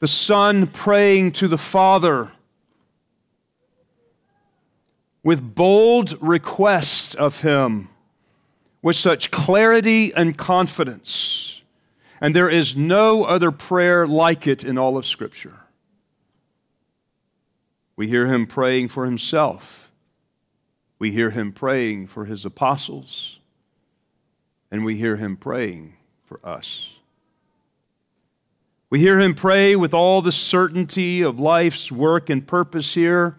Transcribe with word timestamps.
the 0.00 0.08
Son 0.08 0.66
praying 0.66 1.32
to 1.32 1.46
the 1.46 1.58
Father 1.58 2.32
with 5.22 5.54
bold 5.54 6.16
request 6.22 7.14
of 7.14 7.42
Him, 7.42 7.90
with 8.82 8.96
such 8.96 9.30
clarity 9.30 10.12
and 10.14 10.36
confidence. 10.38 11.62
And 12.22 12.34
there 12.34 12.48
is 12.48 12.74
no 12.74 13.24
other 13.24 13.50
prayer 13.50 14.06
like 14.06 14.46
it 14.46 14.64
in 14.64 14.78
all 14.78 14.96
of 14.96 15.06
Scripture. 15.06 15.60
We 17.96 18.08
hear 18.08 18.26
Him 18.26 18.46
praying 18.46 18.88
for 18.88 19.04
Himself, 19.04 19.92
we 20.98 21.12
hear 21.12 21.30
Him 21.30 21.52
praying 21.52 22.06
for 22.06 22.24
His 22.24 22.46
apostles, 22.46 23.38
and 24.70 24.82
we 24.82 24.96
hear 24.96 25.16
Him 25.16 25.36
praying 25.36 25.96
for 26.24 26.40
us. 26.42 26.99
We 28.90 28.98
hear 28.98 29.20
him 29.20 29.36
pray 29.36 29.76
with 29.76 29.94
all 29.94 30.20
the 30.20 30.32
certainty 30.32 31.22
of 31.22 31.38
life's 31.38 31.92
work 31.92 32.28
and 32.28 32.44
purpose 32.44 32.94
here, 32.94 33.36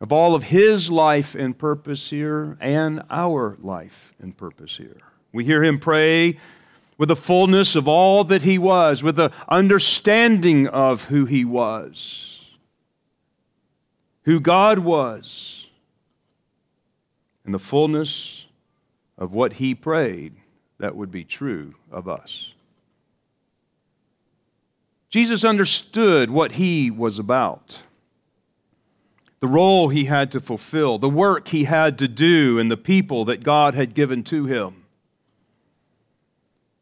of 0.00 0.12
all 0.12 0.36
of 0.36 0.44
his 0.44 0.88
life 0.88 1.34
and 1.34 1.58
purpose 1.58 2.10
here, 2.10 2.56
and 2.60 3.02
our 3.10 3.56
life 3.60 4.14
and 4.20 4.36
purpose 4.36 4.76
here. 4.76 4.98
We 5.32 5.44
hear 5.44 5.64
him 5.64 5.80
pray 5.80 6.38
with 6.96 7.08
the 7.08 7.16
fullness 7.16 7.74
of 7.74 7.88
all 7.88 8.22
that 8.22 8.42
he 8.42 8.56
was, 8.56 9.02
with 9.02 9.16
the 9.16 9.32
understanding 9.48 10.68
of 10.68 11.06
who 11.06 11.24
he 11.24 11.44
was, 11.44 12.54
who 14.22 14.38
God 14.38 14.78
was, 14.78 15.66
and 17.44 17.52
the 17.52 17.58
fullness 17.58 18.46
of 19.18 19.32
what 19.32 19.54
he 19.54 19.74
prayed 19.74 20.36
that 20.78 20.94
would 20.94 21.10
be 21.10 21.24
true 21.24 21.74
of 21.90 22.08
us. 22.08 22.53
Jesus 25.14 25.44
understood 25.44 26.28
what 26.28 26.50
he 26.50 26.90
was 26.90 27.20
about, 27.20 27.84
the 29.38 29.46
role 29.46 29.88
he 29.88 30.06
had 30.06 30.32
to 30.32 30.40
fulfill, 30.40 30.98
the 30.98 31.08
work 31.08 31.46
he 31.46 31.66
had 31.66 32.00
to 32.00 32.08
do, 32.08 32.58
and 32.58 32.68
the 32.68 32.76
people 32.76 33.24
that 33.26 33.44
God 33.44 33.76
had 33.76 33.94
given 33.94 34.24
to 34.24 34.46
him. 34.46 34.86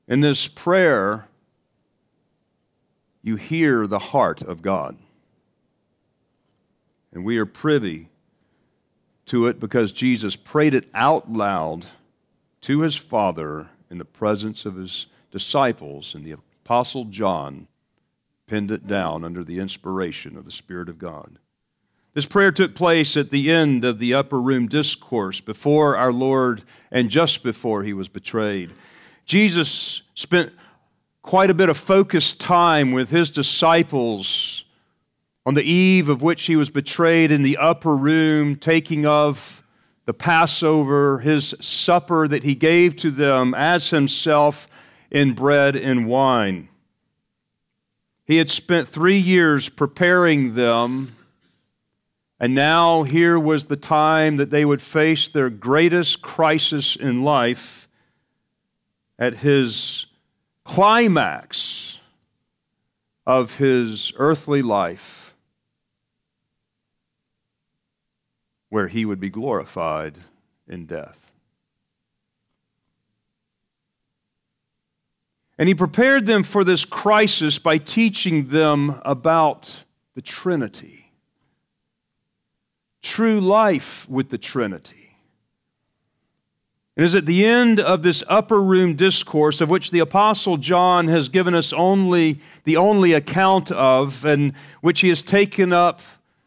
In 0.09 0.21
this 0.21 0.49
prayer, 0.49 1.29
you 3.21 3.37
hear 3.37 3.87
the 3.87 3.99
heart 3.99 4.41
of 4.41 4.63
God. 4.63 4.97
And 7.13 7.27
we 7.27 7.37
are 7.37 7.45
privy 7.45 8.09
to 9.27 9.47
it 9.47 9.61
because 9.61 9.93
Jesus 9.93 10.37
prayed 10.37 10.73
it 10.73 10.89
out 10.95 11.31
loud 11.31 11.85
to 12.63 12.81
his 12.81 12.97
Father 12.97 13.69
in 13.91 13.99
the 13.99 14.07
presence 14.07 14.65
of 14.65 14.77
his 14.77 15.05
disciples 15.31 16.15
and 16.15 16.25
the 16.25 16.37
Apostle 16.65 17.05
John 17.05 17.69
penned 18.53 18.71
it 18.71 18.87
down 18.87 19.25
under 19.25 19.43
the 19.43 19.59
inspiration 19.59 20.37
of 20.37 20.45
the 20.45 20.51
Spirit 20.51 20.91
of 20.91 20.99
God. 20.99 21.39
This 22.13 22.27
prayer 22.27 22.53
took 22.53 22.75
place 22.75 23.17
at 23.17 23.31
the 23.31 23.51
end 23.51 23.83
of 23.83 23.99
the 23.99 24.13
upper 24.13 24.39
room 24.39 24.69
discourse 24.69 25.41
before 25.41 25.97
our 25.97 26.13
Lord 26.13 26.63
and 26.91 27.09
just 27.09 27.43
before 27.43 27.83
he 27.83 27.95
was 27.95 28.09
betrayed. 28.09 28.71
Jesus 29.25 30.03
spent 30.15 30.53
quite 31.23 31.49
a 31.49 31.55
bit 31.55 31.71
of 31.71 31.79
focused 31.79 32.43
time 32.43 32.93
with 32.93 33.09
his 33.09 33.31
disciples 33.31 34.65
on 35.47 35.55
the 35.55 35.65
eve 35.65 36.11
of 36.11 36.21
which 36.21 36.43
he 36.43 36.55
was 36.55 36.69
betrayed 36.69 37.31
in 37.31 37.41
the 37.41 37.57
upper 37.57 37.97
room, 37.97 38.57
taking 38.57 39.07
of 39.07 39.63
the 40.05 40.13
Passover, 40.13 41.21
his 41.21 41.55
supper 41.59 42.29
that 42.29 42.45
he 42.45 42.55
gave 42.55 42.97
to 42.97 43.11
them 43.11 43.55
as 43.55 43.89
himself 43.89 44.69
in 45.11 45.33
bread 45.33 45.75
and 45.75 46.07
wine. 46.07 46.69
He 48.25 48.37
had 48.37 48.51
spent 48.51 48.89
three 48.89 49.19
years 49.19 49.69
preparing 49.69 50.55
them, 50.55 51.17
and 52.39 52.55
now 52.55 53.03
here 53.03 53.39
was 53.39 53.67
the 53.67 53.77
time 53.77 54.37
that 54.37 54.51
they 54.51 54.65
would 54.65 54.83
face 54.83 55.29
their 55.29 55.51
greatest 55.51 56.23
crisis 56.23 56.97
in 56.97 57.23
life 57.23 57.89
at 59.19 59.39
his 59.39 60.07
climax 60.65 62.01
of 63.27 63.59
his 63.59 64.13
earthly 64.17 64.63
life, 64.63 65.35
where 68.69 68.89
he 68.89 69.05
would 69.05 69.21
be 69.21 69.31
glorified 69.31 70.19
in 70.67 70.87
death. 70.87 71.22
And 75.59 75.69
he 75.69 75.75
prepared 75.75 76.27
them 76.27 76.43
for 76.43 76.65
this 76.65 76.85
crisis 76.85 77.59
by 77.59 77.79
teaching 77.79 78.49
them 78.49 79.01
about 79.05 79.85
the 80.15 80.23
Trinity. 80.23 81.13
True 83.03 83.41
life 83.41 84.09
with 84.09 84.31
the 84.31 84.39
Trinity. 84.39 85.17
It 86.95 87.05
is 87.05 87.15
at 87.15 87.25
the 87.25 87.45
end 87.47 87.81
of 87.81 88.03
this 88.03 88.23
upper 88.29 88.63
room 88.63 88.97
discourse, 88.97 89.63
of 89.63 89.71
which 89.71 89.91
the 89.91 90.01
Apostle 90.01 90.59
John 90.59 91.09
has 91.09 91.31
given 91.31 91.55
us 91.55 91.73
only 91.73 92.41
the 92.65 92.77
only 92.77 93.15
account 93.15 93.71
of, 93.71 94.27
and 94.27 94.53
which 94.83 95.01
he 95.01 95.09
has 95.09 95.23
taken 95.23 95.73
up 95.73 96.01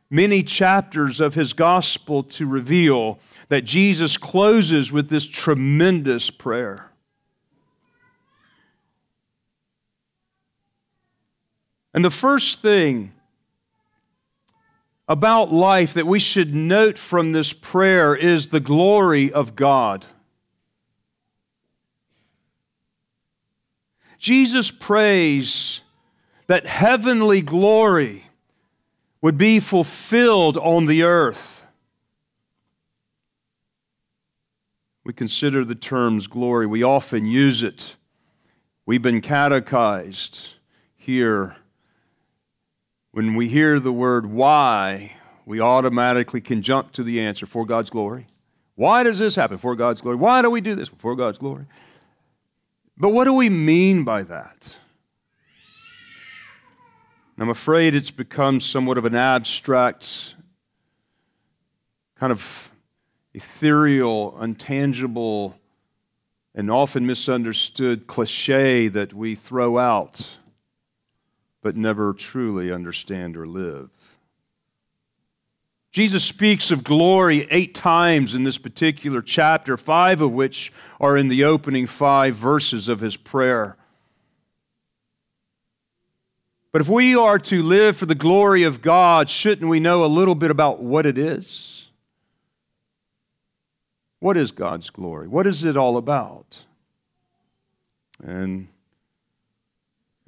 many 0.09 0.43
chapters 0.43 1.19
of 1.19 1.33
his 1.33 1.53
gospel 1.53 2.21
to 2.23 2.45
reveal, 2.45 3.19
that 3.49 3.63
Jesus 3.63 4.17
closes 4.17 4.91
with 4.91 5.09
this 5.09 5.25
tremendous 5.25 6.29
prayer. 6.29 6.84
And 11.95 12.03
the 12.03 12.11
first 12.11 12.61
thing 12.61 13.13
about 15.07 15.49
life 15.49 15.93
that 15.93 16.05
we 16.05 16.19
should 16.19 16.53
note 16.53 16.97
from 16.97 17.31
this 17.31 17.53
prayer 17.53 18.13
is 18.13 18.49
the 18.49 18.59
glory 18.59 19.31
of 19.31 19.55
God. 19.55 20.05
Jesus 24.19 24.71
prays 24.71 25.83
that 26.47 26.65
heavenly 26.65 27.41
glory 27.41 28.25
would 29.21 29.37
be 29.37 29.61
fulfilled 29.61 30.57
on 30.57 30.87
the 30.87 31.01
earth. 31.03 31.63
We 35.05 35.13
consider 35.13 35.63
the 35.63 35.75
terms 35.75 36.27
glory, 36.27 36.67
we 36.67 36.83
often 36.83 37.25
use 37.25 37.63
it. 37.63 37.95
We've 38.85 39.01
been 39.01 39.21
catechized 39.21 40.55
here 40.97 41.55
when 43.15 43.33
we 43.33 43.47
hear 43.47 43.79
the 43.79 43.93
word 43.93 44.25
why, 44.25 45.13
we 45.45 45.61
automatically 45.61 46.41
can 46.41 46.61
jump 46.61 46.91
to 46.91 47.01
the 47.01 47.21
answer 47.21 47.45
for 47.45 47.65
God's 47.65 47.89
glory. 47.89 48.27
Why 48.75 49.03
does 49.03 49.19
this 49.19 49.35
happen? 49.35 49.57
For 49.57 49.73
God's 49.73 50.01
glory. 50.01 50.17
Why 50.17 50.41
do 50.41 50.49
we 50.49 50.59
do 50.59 50.75
this? 50.75 50.89
For 50.89 51.15
God's 51.15 51.37
glory. 51.37 51.63
But 52.97 53.11
what 53.11 53.23
do 53.23 53.31
we 53.31 53.49
mean 53.49 54.03
by 54.03 54.23
that? 54.23 54.77
I'm 57.37 57.47
afraid 57.47 57.95
it's 57.95 58.11
become 58.11 58.59
somewhat 58.59 58.97
of 58.97 59.05
an 59.05 59.15
abstract, 59.15 60.35
kind 62.19 62.33
of 62.33 62.69
ethereal, 63.33 64.33
untangible, 64.33 65.53
and 66.53 66.69
often 66.69 67.05
misunderstood 67.05 68.07
cliche 68.07 68.89
that 68.89 69.13
we 69.13 69.35
throw 69.35 69.77
out 69.77 70.31
but 71.65 71.75
never 71.75 72.13
truly 72.13 72.71
understand 72.71 73.35
or 73.35 73.47
live. 73.47 73.89
Jesus 75.91 76.23
speaks 76.23 76.69
of 76.69 76.83
glory 76.83 77.47
eight 77.49 77.73
times 77.73 78.35
in 78.35 78.43
this 78.43 78.59
particular 78.59 79.19
chapter, 79.19 79.75
five 79.75 80.21
of 80.21 80.31
which 80.31 80.71
are 81.01 81.17
in 81.17 81.27
the 81.27 81.43
opening 81.43 81.87
five 81.87 82.35
verses 82.35 82.87
of 82.87 82.99
his 82.99 83.17
prayer. 83.17 83.77
But 86.71 86.81
if 86.81 86.87
we 86.87 87.15
are 87.15 87.39
to 87.39 87.63
live 87.63 87.97
for 87.97 88.05
the 88.05 88.13
glory 88.13 88.61
of 88.61 88.83
God, 88.83 89.27
shouldn't 89.27 89.67
we 89.67 89.79
know 89.79 90.05
a 90.05 90.05
little 90.05 90.35
bit 90.35 90.51
about 90.51 90.83
what 90.83 91.07
it 91.07 91.17
is? 91.17 91.89
What 94.19 94.37
is 94.37 94.51
God's 94.51 94.91
glory? 94.91 95.27
What 95.27 95.47
is 95.47 95.63
it 95.63 95.75
all 95.75 95.97
about? 95.97 96.59
And 98.23 98.67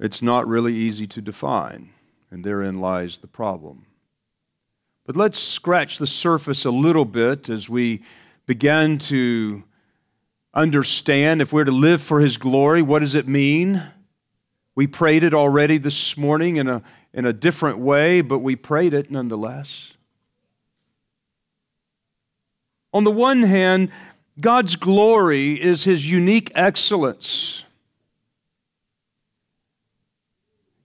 it's 0.00 0.22
not 0.22 0.46
really 0.46 0.74
easy 0.74 1.06
to 1.08 1.20
define, 1.20 1.90
and 2.30 2.44
therein 2.44 2.80
lies 2.80 3.18
the 3.18 3.26
problem. 3.26 3.86
But 5.04 5.16
let's 5.16 5.38
scratch 5.38 5.98
the 5.98 6.06
surface 6.06 6.64
a 6.64 6.70
little 6.70 7.04
bit 7.04 7.48
as 7.48 7.68
we 7.68 8.02
begin 8.46 8.98
to 8.98 9.62
understand 10.54 11.40
if 11.40 11.52
we're 11.52 11.64
to 11.64 11.72
live 11.72 12.02
for 12.02 12.20
His 12.20 12.36
glory, 12.36 12.82
what 12.82 13.00
does 13.00 13.14
it 13.14 13.26
mean? 13.26 13.82
We 14.74 14.86
prayed 14.86 15.24
it 15.24 15.34
already 15.34 15.78
this 15.78 16.16
morning 16.16 16.56
in 16.56 16.68
a, 16.68 16.82
in 17.12 17.24
a 17.24 17.32
different 17.32 17.78
way, 17.78 18.20
but 18.20 18.38
we 18.38 18.54
prayed 18.54 18.94
it 18.94 19.10
nonetheless. 19.10 19.92
On 22.92 23.04
the 23.04 23.10
one 23.10 23.42
hand, 23.42 23.90
God's 24.40 24.76
glory 24.76 25.60
is 25.60 25.84
His 25.84 26.10
unique 26.10 26.52
excellence 26.54 27.64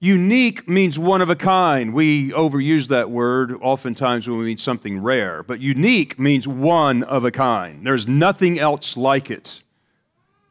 Unique 0.03 0.67
means 0.67 0.99
one 0.99 1.21
of 1.21 1.29
a 1.29 1.35
kind. 1.35 1.93
We 1.93 2.31
overuse 2.31 2.89
that 2.89 3.09
word 3.09 3.53
oftentimes 3.61 4.27
when 4.27 4.37
we 4.37 4.43
mean 4.43 4.57
something 4.57 5.01
rare, 5.01 5.43
but 5.43 5.61
unique 5.61 6.19
means 6.19 6.45
one 6.45 7.03
of 7.03 7.23
a 7.23 7.31
kind. 7.31 7.87
There's 7.87 8.05
nothing 8.05 8.59
else 8.59 8.97
like 8.97 9.31
it. 9.31 9.63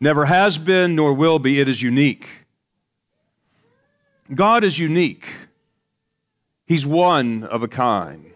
Never 0.01 0.25
has 0.25 0.57
been, 0.57 0.95
nor 0.97 1.13
will 1.13 1.39
be. 1.39 1.61
It 1.61 1.69
is 1.69 1.83
unique. 1.83 2.47
God 4.33 4.65
is 4.65 4.79
unique, 4.79 5.27
He's 6.65 6.87
one 6.87 7.45
of 7.45 7.63
a 7.63 7.69
kind. 7.69 8.33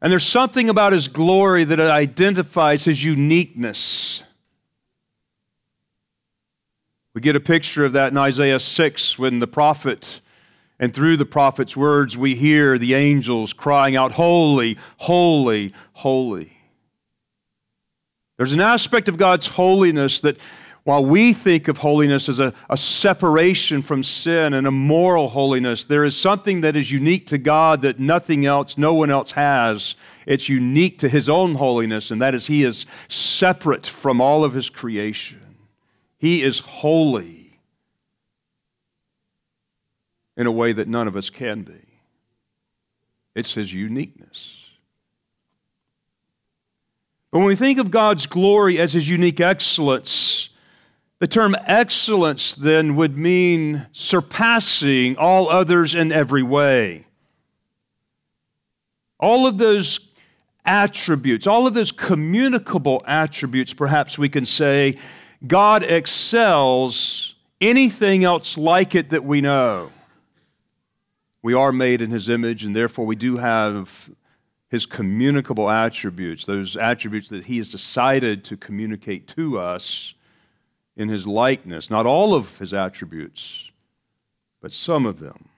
And 0.00 0.10
there's 0.10 0.24
something 0.24 0.70
about 0.70 0.94
His 0.94 1.06
glory 1.06 1.64
that 1.64 1.80
identifies 1.80 2.86
His 2.86 3.04
uniqueness. 3.04 4.24
We 7.16 7.22
get 7.22 7.34
a 7.34 7.40
picture 7.40 7.86
of 7.86 7.94
that 7.94 8.12
in 8.12 8.18
Isaiah 8.18 8.60
6 8.60 9.18
when 9.18 9.38
the 9.38 9.46
prophet, 9.46 10.20
and 10.78 10.92
through 10.92 11.16
the 11.16 11.24
prophet's 11.24 11.74
words, 11.74 12.14
we 12.14 12.34
hear 12.34 12.76
the 12.76 12.92
angels 12.92 13.54
crying 13.54 13.96
out, 13.96 14.12
Holy, 14.12 14.76
holy, 14.98 15.72
holy. 15.94 16.58
There's 18.36 18.52
an 18.52 18.60
aspect 18.60 19.08
of 19.08 19.16
God's 19.16 19.46
holiness 19.46 20.20
that, 20.20 20.36
while 20.84 21.02
we 21.02 21.32
think 21.32 21.68
of 21.68 21.78
holiness 21.78 22.28
as 22.28 22.38
a, 22.38 22.52
a 22.68 22.76
separation 22.76 23.80
from 23.80 24.02
sin 24.02 24.52
and 24.52 24.66
a 24.66 24.70
moral 24.70 25.30
holiness, 25.30 25.84
there 25.84 26.04
is 26.04 26.14
something 26.14 26.60
that 26.60 26.76
is 26.76 26.92
unique 26.92 27.28
to 27.28 27.38
God 27.38 27.80
that 27.80 27.98
nothing 27.98 28.44
else, 28.44 28.76
no 28.76 28.92
one 28.92 29.10
else 29.10 29.30
has. 29.30 29.94
It's 30.26 30.50
unique 30.50 30.98
to 30.98 31.08
His 31.08 31.30
own 31.30 31.54
holiness, 31.54 32.10
and 32.10 32.20
that 32.20 32.34
is 32.34 32.44
He 32.44 32.62
is 32.62 32.84
separate 33.08 33.86
from 33.86 34.20
all 34.20 34.44
of 34.44 34.52
His 34.52 34.68
creation. 34.68 35.45
He 36.26 36.42
is 36.42 36.58
holy 36.58 37.60
in 40.36 40.48
a 40.48 40.50
way 40.50 40.72
that 40.72 40.88
none 40.88 41.06
of 41.06 41.14
us 41.14 41.30
can 41.30 41.62
be. 41.62 42.00
It's 43.36 43.54
his 43.54 43.72
uniqueness. 43.72 44.68
But 47.30 47.38
when 47.38 47.46
we 47.46 47.54
think 47.54 47.78
of 47.78 47.92
God's 47.92 48.26
glory 48.26 48.80
as 48.80 48.92
his 48.92 49.08
unique 49.08 49.38
excellence, 49.38 50.48
the 51.20 51.28
term 51.28 51.54
excellence 51.64 52.56
then 52.56 52.96
would 52.96 53.16
mean 53.16 53.86
surpassing 53.92 55.16
all 55.16 55.48
others 55.48 55.94
in 55.94 56.10
every 56.10 56.42
way. 56.42 57.06
All 59.20 59.46
of 59.46 59.58
those 59.58 60.10
attributes, 60.64 61.46
all 61.46 61.68
of 61.68 61.74
those 61.74 61.92
communicable 61.92 63.04
attributes, 63.06 63.72
perhaps 63.72 64.18
we 64.18 64.28
can 64.28 64.44
say, 64.44 64.98
God 65.44 65.82
excels 65.82 67.34
anything 67.60 68.24
else 68.24 68.56
like 68.56 68.94
it 68.94 69.10
that 69.10 69.24
we 69.24 69.40
know. 69.40 69.90
We 71.42 71.54
are 71.54 71.72
made 71.72 72.00
in 72.02 72.10
His 72.10 72.28
image, 72.28 72.64
and 72.64 72.74
therefore 72.74 73.06
we 73.06 73.16
do 73.16 73.36
have 73.36 74.10
His 74.68 74.86
communicable 74.86 75.70
attributes, 75.70 76.44
those 76.44 76.76
attributes 76.76 77.28
that 77.28 77.44
He 77.44 77.58
has 77.58 77.70
decided 77.70 78.44
to 78.44 78.56
communicate 78.56 79.28
to 79.28 79.58
us 79.58 80.14
in 80.96 81.08
His 81.08 81.26
likeness. 81.26 81.90
Not 81.90 82.06
all 82.06 82.34
of 82.34 82.58
His 82.58 82.72
attributes, 82.72 83.70
but 84.60 84.72
some 84.72 85.06
of 85.06 85.18
them. 85.18 85.48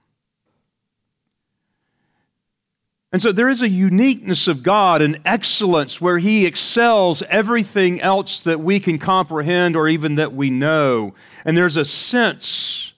And 3.11 3.23
so 3.23 3.33
there 3.33 3.49
is 3.49 3.63
a 3.63 3.69
uniqueness 3.69 4.49
of 4.49 4.63
God, 4.63 5.01
an 5.01 5.19
excellence 5.25 6.01
where 6.01 6.19
He 6.19 6.45
excels 6.45 7.23
everything 7.23 8.01
else 8.03 8.41
that 8.41 8.61
we 8.61 8.81
can 8.81 8.99
comprehend 8.99 9.77
or 9.77 9.89
even 9.89 10.17
that 10.17 10.35
we 10.35 10.51
know. 10.51 11.15
And 11.45 11.57
there's 11.57 11.79
a 11.79 11.87
sense 11.87 12.93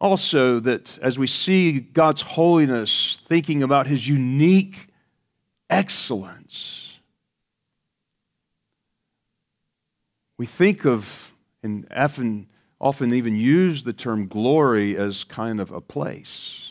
also 0.00 0.60
that 0.60 0.98
as 1.02 1.18
we 1.18 1.26
see 1.26 1.80
God's 1.80 2.22
holiness, 2.22 3.20
thinking 3.26 3.62
about 3.62 3.86
His 3.86 4.08
unique 4.08 4.88
excellence, 5.68 6.98
we 10.38 10.46
think 10.46 10.86
of 10.86 11.34
and 11.62 11.86
often, 11.94 12.46
often 12.80 13.12
even 13.12 13.36
use 13.36 13.82
the 13.82 13.92
term 13.92 14.26
glory 14.26 14.96
as 14.96 15.22
kind 15.22 15.60
of 15.60 15.70
a 15.70 15.82
place 15.82 16.69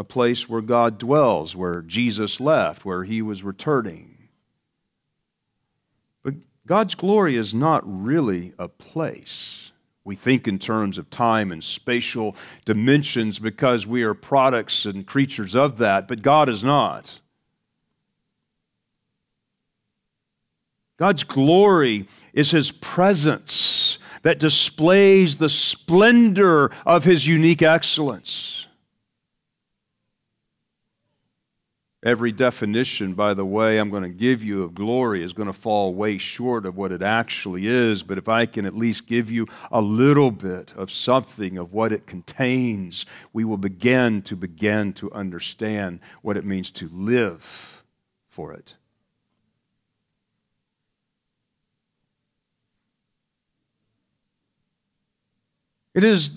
a 0.00 0.04
place 0.04 0.48
where 0.48 0.62
God 0.62 0.96
dwells, 0.96 1.54
where 1.54 1.82
Jesus 1.82 2.40
left, 2.40 2.86
where 2.86 3.04
he 3.04 3.20
was 3.20 3.42
returning. 3.42 4.16
But 6.22 6.36
God's 6.66 6.94
glory 6.94 7.36
is 7.36 7.52
not 7.52 7.82
really 7.84 8.54
a 8.58 8.66
place. 8.66 9.72
We 10.02 10.16
think 10.16 10.48
in 10.48 10.58
terms 10.58 10.96
of 10.96 11.10
time 11.10 11.52
and 11.52 11.62
spatial 11.62 12.34
dimensions 12.64 13.38
because 13.38 13.86
we 13.86 14.02
are 14.02 14.14
products 14.14 14.86
and 14.86 15.06
creatures 15.06 15.54
of 15.54 15.76
that, 15.76 16.08
but 16.08 16.22
God 16.22 16.48
is 16.48 16.64
not. 16.64 17.20
God's 20.96 21.24
glory 21.24 22.08
is 22.32 22.52
His 22.52 22.72
presence 22.72 23.98
that 24.22 24.38
displays 24.38 25.36
the 25.36 25.50
splendor 25.50 26.70
of 26.86 27.04
His 27.04 27.26
unique 27.26 27.60
excellence. 27.60 28.66
Every 32.02 32.32
definition, 32.32 33.12
by 33.12 33.34
the 33.34 33.44
way, 33.44 33.76
I'm 33.76 33.90
going 33.90 34.04
to 34.04 34.08
give 34.08 34.42
you 34.42 34.62
of 34.62 34.74
glory 34.74 35.22
is 35.22 35.34
going 35.34 35.48
to 35.48 35.52
fall 35.52 35.92
way 35.92 36.16
short 36.16 36.64
of 36.64 36.74
what 36.74 36.92
it 36.92 37.02
actually 37.02 37.66
is. 37.66 38.02
But 38.02 38.16
if 38.16 38.26
I 38.26 38.46
can 38.46 38.64
at 38.64 38.74
least 38.74 39.06
give 39.06 39.30
you 39.30 39.46
a 39.70 39.82
little 39.82 40.30
bit 40.30 40.72
of 40.76 40.90
something 40.90 41.58
of 41.58 41.74
what 41.74 41.92
it 41.92 42.06
contains, 42.06 43.04
we 43.34 43.44
will 43.44 43.58
begin 43.58 44.22
to 44.22 44.34
begin 44.34 44.94
to 44.94 45.12
understand 45.12 46.00
what 46.22 46.38
it 46.38 46.44
means 46.46 46.70
to 46.70 46.88
live 46.88 47.84
for 48.30 48.54
it. 48.54 48.74
It 55.92 56.04
is 56.04 56.30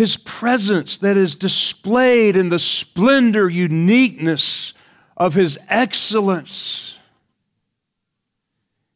his 0.00 0.16
presence 0.16 0.96
that 0.96 1.18
is 1.18 1.34
displayed 1.34 2.34
in 2.34 2.48
the 2.48 2.58
splendor, 2.58 3.50
uniqueness 3.50 4.72
of 5.14 5.34
His 5.34 5.58
excellence. 5.68 6.98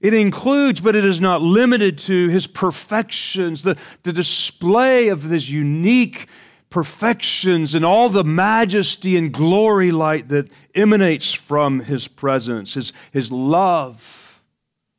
It 0.00 0.14
includes, 0.14 0.80
but 0.80 0.94
it 0.94 1.04
is 1.04 1.20
not 1.20 1.42
limited 1.42 1.98
to, 1.98 2.28
His 2.28 2.46
perfections, 2.46 3.64
the, 3.64 3.76
the 4.02 4.14
display 4.14 5.08
of 5.08 5.24
His 5.24 5.52
unique 5.52 6.26
perfections 6.70 7.74
and 7.74 7.84
all 7.84 8.08
the 8.08 8.24
majesty 8.24 9.18
and 9.18 9.30
glory 9.30 9.92
light 9.92 10.28
that 10.28 10.48
emanates 10.74 11.34
from 11.34 11.80
His 11.80 12.08
presence, 12.08 12.72
His, 12.72 12.94
his 13.12 13.30
love, 13.30 14.40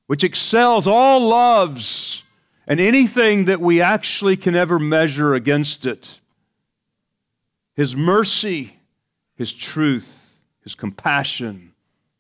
which 0.06 0.24
excels 0.24 0.86
all 0.86 1.30
loves 1.30 2.25
and 2.67 2.80
anything 2.80 3.45
that 3.45 3.62
we 3.62 3.82
actually 3.82 4.38
can 4.38 4.56
ever 4.56 4.80
measure 4.80 5.34
against 5.34 5.86
it. 5.86 6.19
His 7.75 7.95
mercy, 7.95 8.78
His 9.36 9.54
truth, 9.54 10.41
His 10.62 10.75
compassion, 10.75 11.73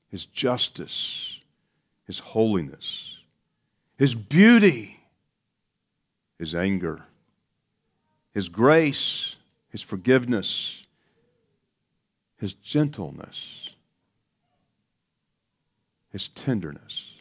His 0.09 0.25
justice, 0.25 1.39
His 2.05 2.19
holiness, 2.19 3.17
His 3.97 4.13
beauty, 4.13 4.99
His 6.37 6.53
anger, 6.53 7.05
His 8.33 8.49
grace, 8.49 9.37
His 9.69 9.81
forgiveness, 9.81 10.85
His 12.37 12.53
gentleness, 12.53 13.69
His 16.11 16.27
tenderness 16.27 17.14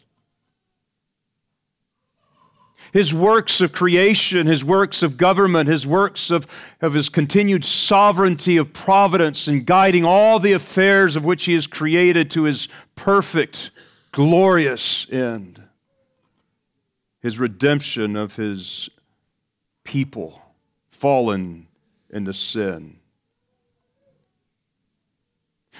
his 2.95 3.13
works 3.13 3.59
of 3.59 3.73
creation, 3.73 4.47
his 4.47 4.63
works 4.63 5.03
of 5.03 5.17
government, 5.17 5.67
his 5.67 5.85
works 5.85 6.31
of, 6.31 6.47
of 6.79 6.93
his 6.93 7.09
continued 7.09 7.65
sovereignty 7.65 8.55
of 8.55 8.71
providence 8.71 9.49
and 9.49 9.65
guiding 9.65 10.05
all 10.05 10.39
the 10.39 10.53
affairs 10.53 11.17
of 11.17 11.25
which 11.25 11.43
he 11.43 11.53
has 11.53 11.67
created 11.67 12.31
to 12.31 12.43
his 12.43 12.69
perfect, 12.95 13.69
glorious 14.13 15.07
end. 15.11 15.61
His 17.19 17.37
redemption 17.37 18.15
of 18.15 18.37
his 18.37 18.89
people 19.83 20.41
fallen 20.89 21.67
into 22.09 22.31
sin 22.31 23.01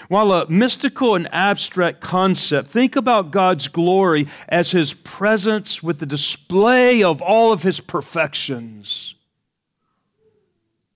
while 0.08 0.32
a 0.32 0.50
mystical 0.50 1.16
and 1.16 1.28
abstract 1.34 2.02
concept, 2.02 2.68
think 2.68 2.96
about 2.96 3.32
God's 3.32 3.68
glory 3.68 4.28
as 4.48 4.72
His 4.72 4.94
presence 4.94 5.82
with 5.82 6.00
the 6.00 6.06
display 6.06 7.04
of 7.04 7.22
all 7.22 7.52
of 7.52 7.64
His 7.64 7.80
perfections. 7.80 9.16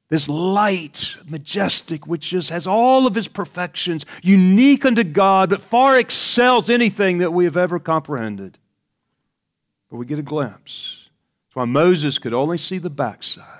This 0.09 0.27
light, 0.27 1.17
majestic, 1.25 2.07
which 2.07 2.29
just 2.29 2.49
has 2.49 2.65
all 2.65 3.05
of 3.05 3.15
His 3.15 3.27
perfections, 3.27 4.05
unique 4.23 4.85
unto 4.85 5.03
God, 5.03 5.51
but 5.51 5.61
far 5.61 5.97
excels 5.97 6.69
anything 6.69 7.19
that 7.19 7.31
we 7.31 7.45
have 7.45 7.57
ever 7.57 7.79
comprehended. 7.79 8.57
But 9.89 9.97
we 9.97 10.05
get 10.05 10.19
a 10.19 10.23
glimpse 10.23 11.09
That's 11.47 11.55
why 11.55 11.65
Moses 11.65 12.17
could 12.17 12.33
only 12.33 12.57
see 12.57 12.77
the 12.77 12.89
backside. 12.89 13.58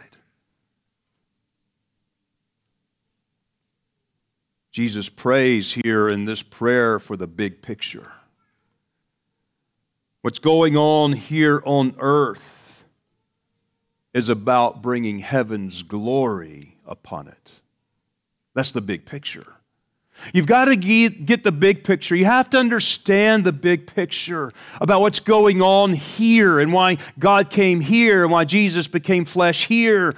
Jesus 4.79 5.09
prays 5.09 5.73
here 5.73 6.07
in 6.07 6.23
this 6.23 6.41
prayer 6.41 6.99
for 6.99 7.17
the 7.17 7.27
big 7.27 7.61
picture. 7.61 8.13
What's 10.21 10.39
going 10.39 10.77
on 10.77 11.11
here 11.11 11.61
on 11.65 11.95
earth 11.99 12.85
is 14.13 14.29
about 14.29 14.81
bringing 14.81 15.19
heaven's 15.19 15.83
glory 15.83 16.77
upon 16.87 17.27
it. 17.27 17.59
That's 18.53 18.71
the 18.71 18.79
big 18.79 19.03
picture. 19.03 19.47
You've 20.31 20.47
got 20.47 20.65
to 20.65 20.77
get 20.77 21.43
the 21.43 21.51
big 21.51 21.83
picture. 21.83 22.15
You 22.15 22.23
have 22.23 22.49
to 22.51 22.57
understand 22.57 23.43
the 23.43 23.51
big 23.51 23.85
picture 23.85 24.53
about 24.79 25.01
what's 25.01 25.19
going 25.19 25.61
on 25.61 25.91
here 25.91 26.57
and 26.57 26.71
why 26.71 26.99
God 27.19 27.49
came 27.49 27.81
here 27.81 28.23
and 28.23 28.31
why 28.31 28.45
Jesus 28.45 28.87
became 28.87 29.25
flesh 29.25 29.67
here, 29.67 30.15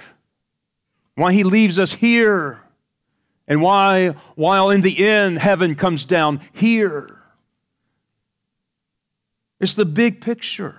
why 1.15 1.34
he 1.34 1.43
leaves 1.43 1.80
us 1.80 1.93
here, 1.93 2.61
and 3.47 3.62
why, 3.62 4.15
while 4.36 4.69
in 4.69 4.82
the 4.82 5.06
end, 5.06 5.39
heaven 5.39 5.75
comes 5.75 6.06
down 6.06 6.41
here. 6.54 7.17
It's 9.60 9.73
the 9.73 9.86
big 9.86 10.21
picture. 10.21 10.77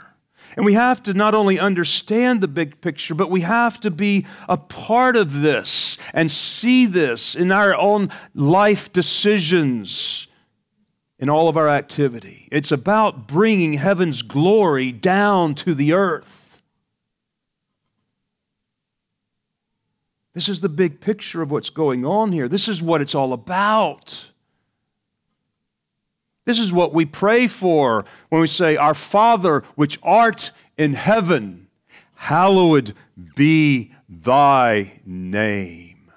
And 0.56 0.66
we 0.66 0.74
have 0.74 1.02
to 1.04 1.14
not 1.14 1.34
only 1.34 1.58
understand 1.58 2.40
the 2.40 2.48
big 2.48 2.80
picture, 2.80 3.14
but 3.14 3.30
we 3.30 3.40
have 3.40 3.80
to 3.80 3.90
be 3.90 4.26
a 4.48 4.56
part 4.56 5.16
of 5.16 5.40
this 5.40 5.96
and 6.12 6.30
see 6.30 6.84
this 6.84 7.34
in 7.34 7.50
our 7.50 7.74
own 7.76 8.10
life 8.34 8.92
decisions, 8.92 10.26
in 11.18 11.30
all 11.30 11.48
of 11.48 11.56
our 11.56 11.68
activity. 11.68 12.48
It's 12.52 12.72
about 12.72 13.26
bringing 13.26 13.74
heaven's 13.74 14.20
glory 14.20 14.92
down 14.92 15.54
to 15.56 15.74
the 15.74 15.94
earth. 15.94 16.41
This 20.34 20.48
is 20.48 20.60
the 20.60 20.68
big 20.68 21.00
picture 21.00 21.42
of 21.42 21.50
what's 21.50 21.70
going 21.70 22.06
on 22.06 22.32
here. 22.32 22.48
This 22.48 22.68
is 22.68 22.82
what 22.82 23.02
it's 23.02 23.14
all 23.14 23.32
about. 23.32 24.28
This 26.44 26.58
is 26.58 26.72
what 26.72 26.92
we 26.92 27.04
pray 27.04 27.46
for 27.46 28.04
when 28.30 28.40
we 28.40 28.46
say, 28.46 28.76
Our 28.76 28.94
Father, 28.94 29.60
which 29.74 29.98
art 30.02 30.50
in 30.76 30.94
heaven, 30.94 31.68
hallowed 32.14 32.94
be 33.36 33.94
thy 34.08 35.00
name. 35.04 36.10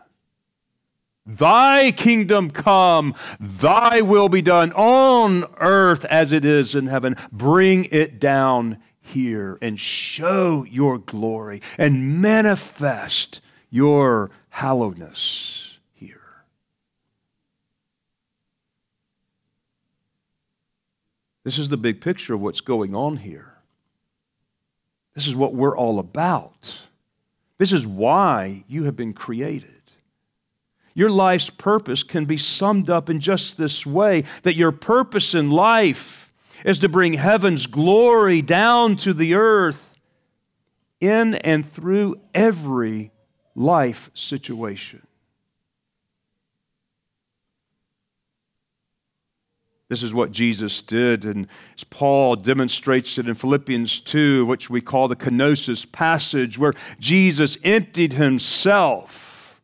Thy 1.27 1.91
kingdom 1.91 2.51
come, 2.51 3.15
thy 3.39 4.01
will 4.01 4.29
be 4.29 4.43
done 4.43 4.71
on 4.73 5.45
earth 5.59 6.05
as 6.05 6.31
it 6.31 6.45
is 6.45 6.75
in 6.75 6.87
heaven. 6.87 7.15
Bring 7.31 7.85
it 7.85 8.19
down 8.19 8.77
here 9.01 9.57
and 9.61 9.79
show 9.79 10.63
your 10.69 10.99
glory 10.99 11.61
and 11.77 12.21
manifest 12.21 13.41
your 13.75 14.31
hallowedness. 14.53 15.73
Here. 15.93 16.21
This 21.43 21.59
is 21.59 21.67
the 21.67 21.75
big 21.75 21.99
picture 21.99 22.33
of 22.33 22.39
what's 22.39 22.61
going 22.61 22.95
on 22.95 23.17
here. 23.17 23.55
This 25.13 25.27
is 25.27 25.35
what 25.35 25.53
we're 25.53 25.77
all 25.77 25.99
about. 25.99 26.79
This 27.57 27.73
is 27.73 27.85
why 27.85 28.63
you 28.69 28.85
have 28.85 28.95
been 28.95 29.13
created. 29.13 29.71
Your 30.93 31.09
life's 31.09 31.49
purpose 31.49 32.01
can 32.01 32.23
be 32.23 32.37
summed 32.37 32.89
up 32.89 33.09
in 33.09 33.19
just 33.19 33.57
this 33.57 33.85
way 33.85 34.23
that 34.43 34.55
your 34.55 34.71
purpose 34.71 35.35
in 35.35 35.51
life 35.51 36.31
is 36.63 36.79
to 36.79 36.87
bring 36.87 37.13
heaven's 37.13 37.67
glory 37.67 38.41
down 38.41 38.95
to 38.97 39.13
the 39.13 39.33
earth 39.33 39.93
in 41.01 41.35
and 41.35 41.69
through 41.69 42.15
every 42.33 43.11
life 43.55 44.11
situation. 44.13 45.01
This 49.87 50.01
is 50.01 50.13
what 50.13 50.31
Jesus 50.31 50.81
did, 50.81 51.25
and 51.25 51.47
as 51.77 51.83
Paul 51.83 52.35
demonstrates 52.37 53.19
it 53.19 53.27
in 53.27 53.35
Philippians 53.35 53.99
2, 53.99 54.45
which 54.45 54.67
we 54.67 54.81
call 54.81 55.07
the 55.07 55.15
kenosis 55.15 55.89
passage, 55.89 56.57
where 56.57 56.73
Jesus 56.99 57.59
emptied 57.63 58.13
himself. 58.13 59.61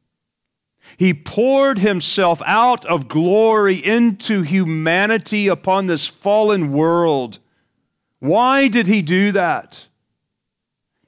He 0.97 1.15
poured 1.15 1.79
himself 1.79 2.41
out 2.45 2.85
of 2.85 3.07
glory 3.07 3.75
into 3.75 4.43
humanity 4.43 5.47
upon 5.47 5.87
this 5.87 6.05
fallen 6.05 6.71
world. 6.71 7.39
Why 8.19 8.67
did 8.67 8.85
he 8.85 9.01
do 9.01 9.31
that? 9.31 9.87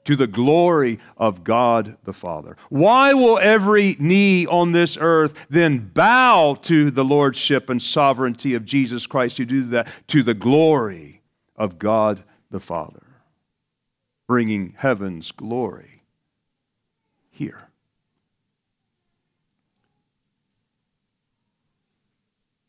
To 0.06 0.16
the 0.16 0.28
glory 0.28 1.00
of 1.18 1.44
God 1.44 1.98
the 2.04 2.14
Father. 2.14 2.58
Why 2.70 3.14
will 3.14 3.40
every 3.40 3.96
knee 4.00 4.46
on 4.46 4.72
this 4.72 4.98
earth 5.00 5.46
then 5.50 5.92
bow 5.94 6.58
to 6.64 6.92
the 6.92 7.06
lordship 7.06 7.70
and 7.70 7.82
sovereignty 7.82 8.54
of 8.54 8.66
Jesus 8.66 9.08
Christ 9.08 9.38
who 9.38 9.46
do 9.46 9.64
that 9.68 9.88
to 10.08 10.24
the 10.24 10.34
glory 10.34 11.22
of 11.56 11.80
God 11.80 12.24
the 12.52 12.60
Father, 12.60 13.04
bringing 14.28 14.74
heaven's 14.78 15.32
glory 15.32 16.04
here? 17.32 17.70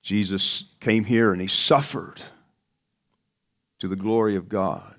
Jesus 0.02 0.64
came 0.80 1.04
here 1.04 1.32
and 1.32 1.40
he 1.40 1.48
suffered 1.48 2.22
to 3.78 3.88
the 3.88 3.96
glory 3.96 4.36
of 4.36 4.50
God 4.50 4.93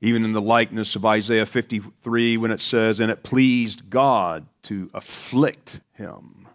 even 0.00 0.24
in 0.24 0.32
the 0.32 0.40
likeness 0.40 0.96
of 0.96 1.04
Isaiah 1.04 1.46
53 1.46 2.36
when 2.38 2.50
it 2.50 2.60
says, 2.60 3.00
And 3.00 3.10
it 3.10 3.22
pleased 3.22 3.90
God 3.90 4.46
to 4.62 4.90
afflict 4.94 5.80
him. 5.92 6.48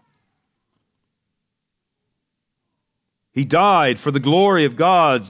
He 3.32 3.46
died 3.46 4.00
for 4.00 4.12
the 4.12 4.20
glory 4.20 4.66
of 4.66 4.76
God. 4.76 5.30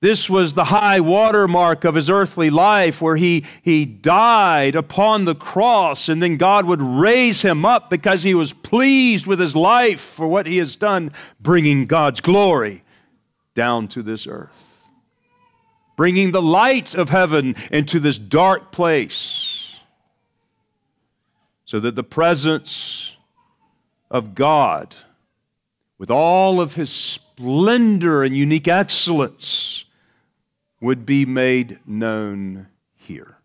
This 0.00 0.28
was 0.28 0.54
the 0.54 0.64
high 0.64 0.98
watermark 0.98 1.84
of 1.84 1.94
his 1.94 2.10
earthly 2.10 2.50
life 2.50 3.00
where 3.00 3.14
he, 3.16 3.44
he 3.62 3.84
died 3.84 4.74
upon 4.74 5.24
the 5.24 5.34
cross, 5.34 6.08
and 6.08 6.20
then 6.20 6.36
God 6.38 6.64
would 6.64 6.82
raise 6.82 7.42
him 7.42 7.64
up 7.64 7.90
because 7.90 8.24
he 8.24 8.34
was 8.34 8.52
pleased 8.52 9.28
with 9.28 9.38
his 9.38 9.54
life 9.54 10.00
for 10.00 10.26
what 10.26 10.46
he 10.46 10.56
has 10.56 10.74
done, 10.74 11.12
bringing 11.38 11.86
God's 11.86 12.20
glory 12.20 12.82
down 13.54 13.86
to 13.88 14.02
this 14.02 14.26
earth 14.26 14.71
bringing 15.96 16.32
the 16.32 16.42
light 16.42 16.94
of 16.94 17.10
heaven 17.10 17.54
into 17.70 18.00
this 18.00 18.18
dark 18.18 18.72
place 18.72 19.78
so 21.64 21.80
that 21.80 21.96
the 21.96 22.04
presence 22.04 23.16
of 24.10 24.34
God, 24.34 24.94
with 25.96 26.10
all 26.10 26.60
of 26.60 26.74
his 26.74 26.90
splendor 26.90 28.22
and 28.22 28.36
unique 28.36 28.68
excellence, 28.68 29.86
would 30.80 31.06
be 31.06 31.24
made 31.24 31.78
known 31.86 32.66
here. 32.94 33.38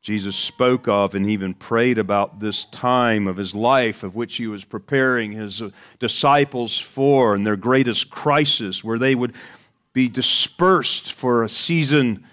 Jesus 0.00 0.34
spoke 0.34 0.88
of 0.88 1.14
and 1.14 1.28
even 1.28 1.52
prayed 1.52 1.98
about 1.98 2.40
this 2.40 2.64
time 2.64 3.26
of 3.26 3.36
his 3.36 3.54
life 3.54 4.02
of 4.02 4.16
which 4.16 4.36
he 4.36 4.46
was 4.46 4.64
preparing 4.64 5.32
his 5.32 5.60
uh, 5.60 5.70
disciples 5.98 6.78
for 6.78 7.34
and 7.34 7.46
their 7.46 7.56
greatest 7.56 8.10
crisis, 8.10 8.82
where 8.82 8.98
they 8.98 9.14
would 9.14 9.34
be 9.92 10.08
dispersed 10.08 11.12
for 11.12 11.42
a 11.42 11.48
season 11.48 12.24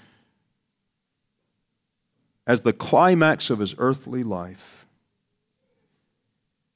as 2.46 2.62
the 2.62 2.72
climax 2.72 3.50
of 3.50 3.60
his 3.60 3.76
earthly 3.78 4.24
life. 4.24 4.86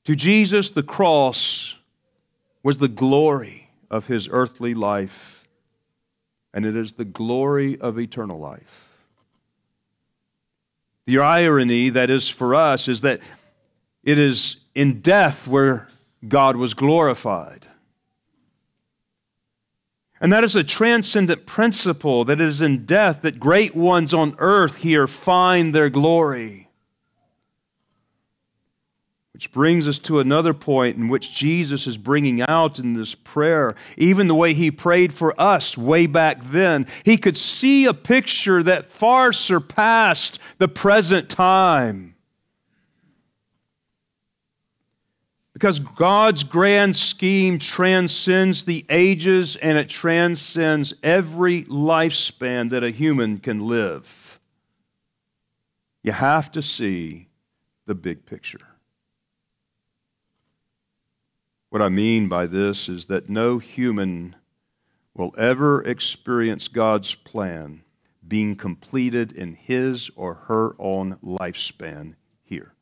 To 0.04 0.16
Jesus, 0.16 0.70
the 0.70 0.84
cross 0.84 1.76
was 2.64 2.80
the 2.80 2.90
glory 2.90 3.70
of 3.90 4.08
his 4.08 4.28
earthly 4.30 4.74
life, 4.74 5.48
and 6.54 6.66
it 6.66 6.76
is 6.76 6.94
the 6.94 7.06
glory 7.06 7.80
of 7.80 7.98
eternal 7.98 8.40
life. 8.40 8.91
The 11.12 11.20
irony 11.20 11.90
that 11.90 12.10
is 12.10 12.30
for 12.30 12.56
us 12.56 12.88
is 12.88 13.02
that 13.02 13.20
it 14.02 14.18
is 14.18 14.62
in 14.74 15.02
death 15.02 15.46
where 15.46 15.90
God 16.26 16.56
was 16.56 16.74
glorified. 16.74 17.68
And 20.22 20.32
that 20.32 20.46
is 20.46 20.56
a 20.56 20.64
transcendent 20.64 21.46
principle 21.46 22.24
that 22.24 22.40
it 22.40 22.48
is 22.48 22.62
in 22.62 22.86
death 22.86 23.24
that 23.24 23.42
great 23.42 23.76
ones 23.76 24.14
on 24.14 24.36
earth 24.38 24.78
here 24.78 25.06
find 25.06 25.76
their 25.76 25.90
glory. 25.90 26.61
Which 29.42 29.52
brings 29.54 29.88
us 29.88 29.98
to 29.98 30.20
another 30.20 30.54
point 30.54 30.98
in 30.98 31.08
which 31.08 31.34
Jesus 31.34 31.88
is 31.88 31.98
bringing 31.98 32.44
out 32.44 32.78
in 32.78 32.94
this 32.94 33.16
prayer, 33.16 33.74
even 33.98 34.28
the 34.28 34.36
way 34.36 34.54
he 34.54 34.70
prayed 34.70 35.12
for 35.12 35.34
us 35.42 35.76
way 35.76 36.06
back 36.06 36.52
then. 36.52 36.86
He 37.04 37.18
could 37.18 37.36
see 37.36 37.86
a 37.86 37.94
picture 37.96 38.62
that 38.62 38.88
far 38.88 39.34
surpassed 39.34 40.38
the 40.60 40.68
present 40.68 41.28
time. 41.28 42.14
Because 45.54 45.80
God's 45.80 46.44
grand 46.44 46.96
scheme 46.96 47.58
transcends 47.58 48.66
the 48.66 48.86
ages 48.92 49.56
and 49.56 49.76
it 49.76 49.90
transcends 49.90 50.94
every 51.02 51.64
lifespan 51.64 52.70
that 52.70 52.84
a 52.84 52.92
human 52.92 53.40
can 53.40 53.60
live. 53.60 54.40
You 56.04 56.12
have 56.12 56.52
to 56.52 56.62
see 56.62 57.30
the 57.88 57.96
big 57.96 58.28
picture. 58.28 58.60
What 61.72 61.82
I 61.82 61.88
mean 61.88 62.28
by 62.28 62.48
this 62.48 62.90
is 62.90 63.06
that 63.06 63.30
no 63.30 63.58
human 63.58 64.36
will 65.14 65.34
ever 65.38 65.82
experience 65.82 66.68
God's 66.68 67.16
plan 67.16 67.84
being 68.28 68.58
completed 68.58 69.32
in 69.32 69.54
his 69.54 70.12
or 70.18 70.34
her 70.34 70.76
own 70.78 71.16
lifespan 71.24 72.16
here. 72.44 72.74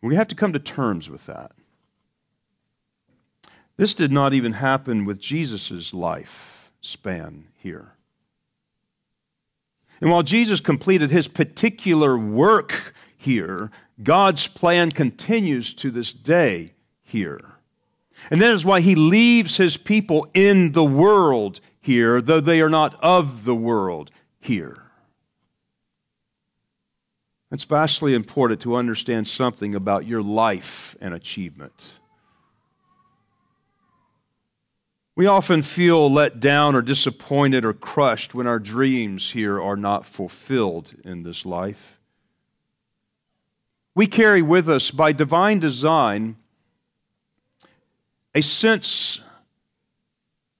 We 0.00 0.16
have 0.16 0.28
to 0.28 0.34
come 0.34 0.54
to 0.54 0.58
terms 0.58 1.10
with 1.10 1.26
that. 1.26 1.52
This 3.76 3.92
did 3.92 4.10
not 4.10 4.32
even 4.32 4.54
happen 4.54 5.04
with 5.04 5.20
Jesus' 5.20 5.92
life 5.92 6.72
span 6.80 7.48
here. 7.58 7.92
And 10.00 10.10
while 10.10 10.22
Jesus 10.22 10.62
completed 10.62 11.10
his 11.10 11.28
particular 11.28 12.16
work 12.16 12.94
here, 13.18 13.70
God's 14.02 14.46
plan 14.46 14.90
continues 14.90 15.74
to 15.74 15.90
this 15.90 16.12
day 16.12 16.74
here. 17.02 17.40
And 18.30 18.40
that 18.40 18.52
is 18.52 18.64
why 18.64 18.80
he 18.80 18.94
leaves 18.94 19.56
his 19.56 19.76
people 19.76 20.28
in 20.34 20.72
the 20.72 20.84
world 20.84 21.60
here, 21.80 22.20
though 22.20 22.40
they 22.40 22.60
are 22.60 22.68
not 22.68 22.98
of 23.02 23.44
the 23.44 23.54
world 23.54 24.10
here. 24.38 24.90
It's 27.50 27.64
vastly 27.64 28.14
important 28.14 28.60
to 28.62 28.76
understand 28.76 29.26
something 29.26 29.74
about 29.74 30.06
your 30.06 30.22
life 30.22 30.94
and 31.00 31.12
achievement. 31.12 31.94
We 35.16 35.26
often 35.26 35.62
feel 35.62 36.10
let 36.10 36.40
down 36.40 36.74
or 36.76 36.82
disappointed 36.82 37.64
or 37.64 37.74
crushed 37.74 38.34
when 38.34 38.46
our 38.46 38.60
dreams 38.60 39.32
here 39.32 39.60
are 39.60 39.76
not 39.76 40.06
fulfilled 40.06 40.94
in 41.04 41.24
this 41.24 41.44
life. 41.44 41.99
We 43.94 44.06
carry 44.06 44.42
with 44.42 44.68
us, 44.68 44.90
by 44.90 45.12
divine 45.12 45.58
design, 45.58 46.36
a 48.34 48.40
sense 48.40 49.20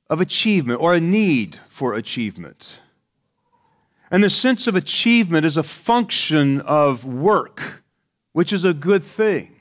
of 0.09 0.21
achievement 0.21 0.81
or 0.81 0.95
a 0.95 1.01
need 1.01 1.59
for 1.69 1.95
achievement. 1.95 2.81
And 4.11 4.25
the 4.25 4.31
sense 4.31 4.67
of 4.67 4.75
achievement 4.75 5.47
is 5.47 5.57
a 5.57 5.63
function 5.63 6.61
of 6.63 7.05
work, 7.05 7.85
which 8.33 8.53
is 8.53 8.65
a 8.65 8.75
good 8.75 9.05
thing. 9.05 9.55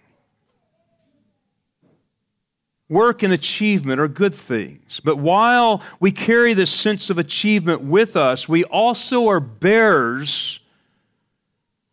Work 2.90 3.22
and 3.22 3.32
achievement 3.32 4.00
are 4.00 4.08
good 4.08 4.34
things. 4.34 5.00
But 5.00 5.18
while 5.18 5.84
we 6.00 6.12
carry 6.12 6.56
this 6.56 6.72
sense 6.72 7.12
of 7.12 7.20
achievement 7.20 7.82
with 7.82 8.16
us, 8.16 8.50
we 8.50 8.64
also 8.64 9.28
are 9.28 9.40
bearers 9.40 10.60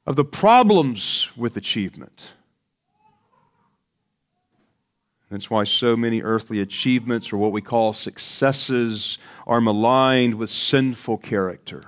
of 0.07 0.17
the 0.17 0.25
problems 0.25 1.29
with 1.37 1.57
achievement. 1.57 2.35
That's 5.31 5.51
why 5.51 5.65
so 5.65 5.97
many 5.97 6.23
earthly 6.23 6.61
achievements, 6.61 7.33
or 7.33 7.37
what 7.37 7.51
we 7.51 7.61
call 7.61 7.93
successes, 7.93 9.19
are 9.47 9.61
maligned 9.61 10.37
with 10.37 10.51
sinful 10.51 11.19
character. 11.19 11.85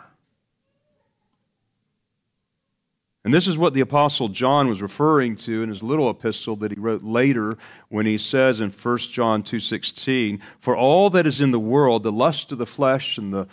And 3.24 3.32
this 3.32 3.46
is 3.46 3.58
what 3.58 3.74
the 3.74 3.80
apostle 3.80 4.28
John 4.28 4.68
was 4.68 4.82
referring 4.82 5.36
to 5.36 5.62
in 5.62 5.68
his 5.68 5.82
little 5.82 6.10
epistle 6.10 6.56
that 6.56 6.72
he 6.72 6.80
wrote 6.80 7.04
later 7.04 7.58
when 7.88 8.06
he 8.06 8.16
says 8.16 8.60
in 8.60 8.70
1 8.70 9.12
John 9.12 9.42
2:16, 9.42 10.40
"For 10.58 10.76
all 10.76 11.10
that 11.10 11.26
is 11.26 11.40
in 11.40 11.50
the 11.50 11.60
world, 11.60 12.02
the 12.02 12.12
lust 12.12 12.50
of 12.50 12.58
the 12.58 12.66
flesh 12.66 13.18
and 13.18 13.32
the 13.32 13.46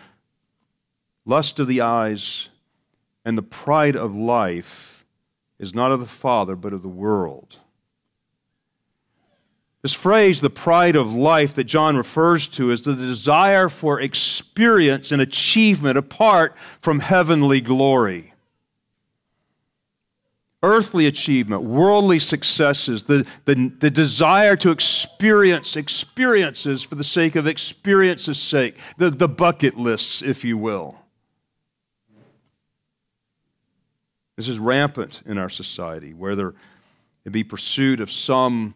lust 1.26 1.60
of 1.60 1.68
the 1.68 1.82
eyes 1.82 2.50
and 3.26 3.38
the 3.38 3.44
pride 3.44 3.96
of 3.96 4.16
life 4.16 5.06
is 5.60 5.74
not 5.74 5.92
of 5.92 6.00
the 6.00 6.06
Father, 6.06 6.56
but 6.56 6.72
of 6.72 6.82
the 6.82 6.88
world." 6.88 7.60
This 9.82 9.94
phrase, 9.94 10.42
the 10.42 10.50
pride 10.50 10.96
of 10.96 11.14
life, 11.14 11.54
that 11.56 11.66
John 11.66 11.96
refers 11.96 12.48
to, 12.48 12.72
is 12.72 12.82
the 12.84 12.96
desire 12.96 13.70
for 13.70 14.00
experience 14.00 15.12
and 15.12 15.22
achievement 15.22 15.98
apart 15.98 16.56
from 16.82 17.02
heavenly 17.02 17.62
glory 17.62 18.34
earthly 20.66 21.06
achievement, 21.06 21.62
worldly 21.62 22.18
successes, 22.20 23.04
the, 23.04 23.26
the, 23.46 23.72
the 23.80 23.92
desire 23.92 24.56
to 24.56 24.72
experience 24.72 25.76
experiences 25.76 26.82
for 26.82 26.96
the 26.96 27.04
sake 27.04 27.36
of 27.36 27.46
experience's 27.46 28.42
sake, 28.42 28.76
the, 28.98 29.12
the 29.12 29.30
bucket 29.30 29.78
lists, 29.78 30.24
if 30.24 30.44
you 30.44 30.58
will. 30.58 30.98
This 34.36 34.48
is 34.48 34.60
rampant 34.60 35.22
in 35.26 35.38
our 35.38 35.50
society, 35.50 36.14
whether 36.14 36.56
it 37.24 37.32
be 37.32 37.44
pursuit 37.44 38.00
of 38.02 38.12
some 38.12 38.76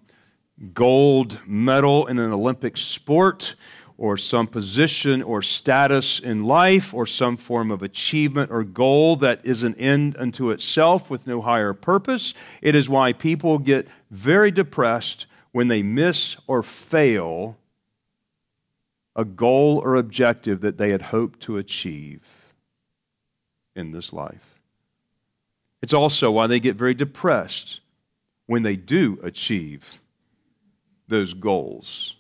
gold 0.74 1.40
medal 1.46 2.08
in 2.08 2.18
an 2.18 2.32
Olympic 2.32 2.78
sport 2.78 3.56
or 3.98 4.18
some 4.18 4.48
position 4.48 5.22
or 5.22 5.42
status 5.42 6.20
in 6.20 6.44
life 6.44 6.94
or 6.94 7.06
some 7.06 7.36
form 7.36 7.70
of 7.70 7.84
achievement 7.84 8.50
or 8.50 8.64
goal 8.64 9.18
that 9.18 9.46
is 9.46 9.62
an 9.62 9.76
end 9.76 10.16
unto 10.18 10.50
itself 10.52 11.10
with 11.10 11.28
no 11.28 11.42
higher 11.42 11.74
purpose. 11.74 12.34
It 12.62 12.76
is 12.76 12.88
why 12.88 13.12
people 13.12 13.58
get 13.58 13.88
very 14.10 14.52
depressed 14.52 15.28
when 15.52 15.68
they 15.68 15.84
miss 15.84 16.38
or 16.48 16.64
fail 16.64 17.58
a 19.16 19.26
goal 19.26 19.80
or 19.80 19.98
objective 19.98 20.62
that 20.62 20.78
they 20.78 20.92
had 20.92 21.02
hoped 21.02 21.42
to 21.42 21.58
achieve 21.58 22.22
in 23.76 23.92
this 23.92 24.14
life. 24.14 24.49
It's 25.82 25.94
also 25.94 26.32
why 26.32 26.48
they 26.48 26.60
get 26.60 26.76
very 26.76 26.94
depressed 26.94 27.80
when 28.46 28.64
they 28.64 28.76
do 28.76 29.20
achieve 29.24 30.00
those 31.08 31.34
goals 31.34 32.16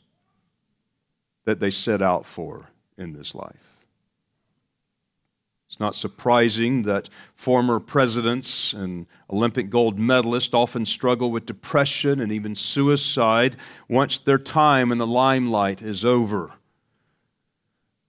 that 1.45 1.59
they 1.59 1.71
set 1.71 2.01
out 2.01 2.25
for 2.25 2.69
in 2.97 3.13
this 3.13 3.33
life. 3.33 3.69
It's 5.67 5.79
not 5.79 5.93
surprising 5.93 6.83
that 6.83 7.09
former 7.35 7.79
presidents 7.79 8.73
and 8.73 9.05
Olympic 9.29 9.69
gold 9.69 9.99
medalists 9.99 10.53
often 10.53 10.83
struggle 10.83 11.29
with 11.29 11.45
depression 11.45 12.19
and 12.19 12.31
even 12.31 12.55
suicide 12.55 13.55
once 13.87 14.17
their 14.17 14.39
time 14.39 14.91
in 14.91 14.97
the 14.97 15.05
limelight 15.05 15.83
is 15.83 16.03
over. 16.03 16.53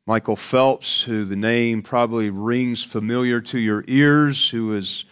Michael 0.06 0.36
Phelps, 0.36 1.02
who 1.02 1.26
the 1.26 1.36
name 1.36 1.82
probably 1.82 2.30
rings 2.30 2.82
familiar 2.82 3.42
to 3.42 3.58
your 3.58 3.84
ears, 3.86 4.48
who 4.48 4.74
is 4.74 5.04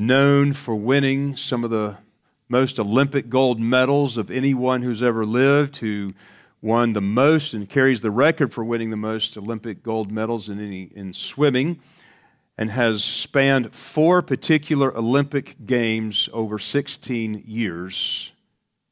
known 0.00 0.52
for 0.54 0.74
winning 0.74 1.36
some 1.36 1.62
of 1.62 1.70
the 1.70 1.98
most 2.48 2.80
Olympic 2.80 3.28
gold 3.28 3.60
medals 3.60 4.16
of 4.16 4.30
anyone 4.30 4.80
who's 4.80 5.02
ever 5.02 5.26
lived, 5.26 5.76
who 5.76 6.14
won 6.62 6.94
the 6.94 7.00
most 7.02 7.52
and 7.52 7.68
carries 7.68 8.00
the 8.00 8.10
record 8.10 8.52
for 8.52 8.64
winning 8.64 8.88
the 8.88 8.96
most 8.96 9.36
Olympic 9.36 9.82
gold 9.82 10.10
medals 10.10 10.48
in, 10.48 10.58
any, 10.58 10.90
in 10.94 11.12
swimming 11.12 11.78
and 12.56 12.70
has 12.70 13.04
spanned 13.04 13.74
four 13.74 14.22
particular 14.22 14.96
Olympic 14.96 15.66
Games 15.66 16.28
over 16.32 16.58
16 16.58 17.44
years, 17.46 18.32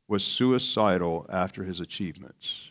was 0.07 0.25
suicidal 0.25 1.27
after 1.31 1.64
his 1.64 1.81
achievements. 1.81 2.67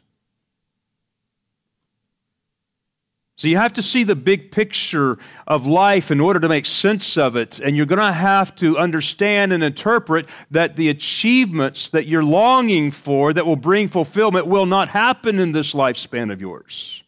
So 3.38 3.48
you 3.48 3.58
have 3.58 3.74
to 3.74 3.84
see 3.84 4.04
the 4.04 4.16
big 4.16 4.50
picture 4.50 5.20
of 5.46 5.68
life 5.68 6.10
in 6.10 6.20
order 6.20 6.40
to 6.40 6.50
make 6.50 6.66
sense 6.66 7.18
of 7.18 7.36
it. 7.36 7.60
And 7.60 7.78
you're 7.78 7.86
going 7.86 8.00
to 8.00 8.12
have 8.12 8.56
to 8.56 8.80
understand 8.80 9.54
and 9.54 9.64
interpret 9.64 10.28
that 10.50 10.76
the 10.76 10.90
achievements 10.90 11.90
that 11.90 12.08
you're 12.08 12.24
longing 12.24 12.90
for 12.90 13.34
that 13.34 13.46
will 13.46 13.56
bring 13.56 13.90
fulfillment 13.90 14.48
will 14.48 14.66
not 14.66 14.90
happen 14.90 15.38
in 15.38 15.52
this 15.52 15.74
lifespan 15.74 16.34
of 16.34 16.42
yours. 16.42 17.04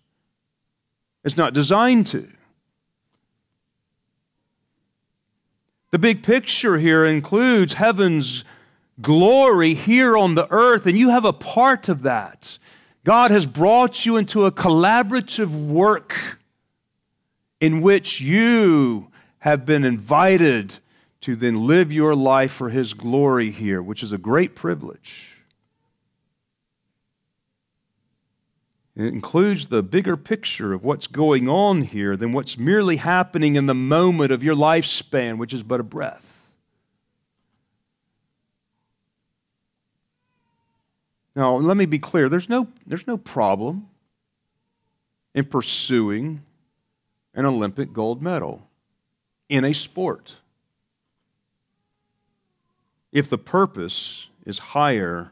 It's 1.24 1.36
not 1.36 1.56
designed 1.56 2.06
to. 2.08 2.28
The 5.90 6.00
big 6.00 6.22
picture 6.22 6.78
here 6.78 7.08
includes 7.08 7.74
heaven's 7.74 8.44
glory 9.02 9.74
here 9.74 10.16
on 10.16 10.36
the 10.36 10.48
earth, 10.52 10.86
and 10.86 10.96
you 10.96 11.10
have 11.10 11.26
a 11.26 11.34
part 11.34 11.90
of 11.90 12.04
that. 12.04 12.60
God 13.10 13.32
has 13.32 13.48
brought 13.48 14.06
you 14.06 14.18
into 14.18 14.46
a 14.46 14.52
collaborative 14.52 15.68
work 15.68 16.38
in 17.60 17.82
which 17.82 18.22
you 18.22 19.10
have 19.40 19.66
been 19.66 19.84
invited 19.84 20.78
to 21.22 21.36
then 21.36 21.66
live 21.66 21.92
your 21.92 22.14
life 22.14 22.52
for 22.52 22.70
His 22.70 22.94
glory 22.94 23.50
here, 23.50 23.82
which 23.82 24.04
is 24.04 24.14
a 24.14 24.20
great 24.20 24.54
privilege. 24.54 25.42
It 28.96 29.06
includes 29.06 29.70
the 29.70 29.82
bigger 29.82 30.16
picture 30.16 30.72
of 30.72 30.84
what's 30.84 31.08
going 31.08 31.50
on 31.50 31.82
here 31.82 32.16
than 32.16 32.32
what's 32.32 32.60
merely 32.60 32.98
happening 32.98 33.56
in 33.56 33.66
the 33.66 33.74
moment 33.74 34.32
of 34.32 34.44
your 34.44 34.54
lifespan, 34.54 35.40
which 35.40 35.52
is 35.52 35.64
but 35.64 35.80
a 35.80 35.84
breath. 35.84 36.39
Now, 41.36 41.56
let 41.56 41.78
me 41.78 41.86
be 41.86 42.00
clear 42.00 42.28
there's 42.30 42.50
no, 42.50 42.68
there's 42.86 43.08
no 43.08 43.18
problem 43.18 43.88
in 45.34 45.46
pursuing 45.46 46.42
an 47.34 47.46
Olympic 47.46 47.94
gold 47.94 48.22
medal 48.22 48.68
in 49.48 49.64
a 49.64 49.74
sport 49.74 50.36
if 53.12 53.30
the 53.30 53.38
purpose 53.38 54.28
is 54.46 54.60
higher 54.60 55.32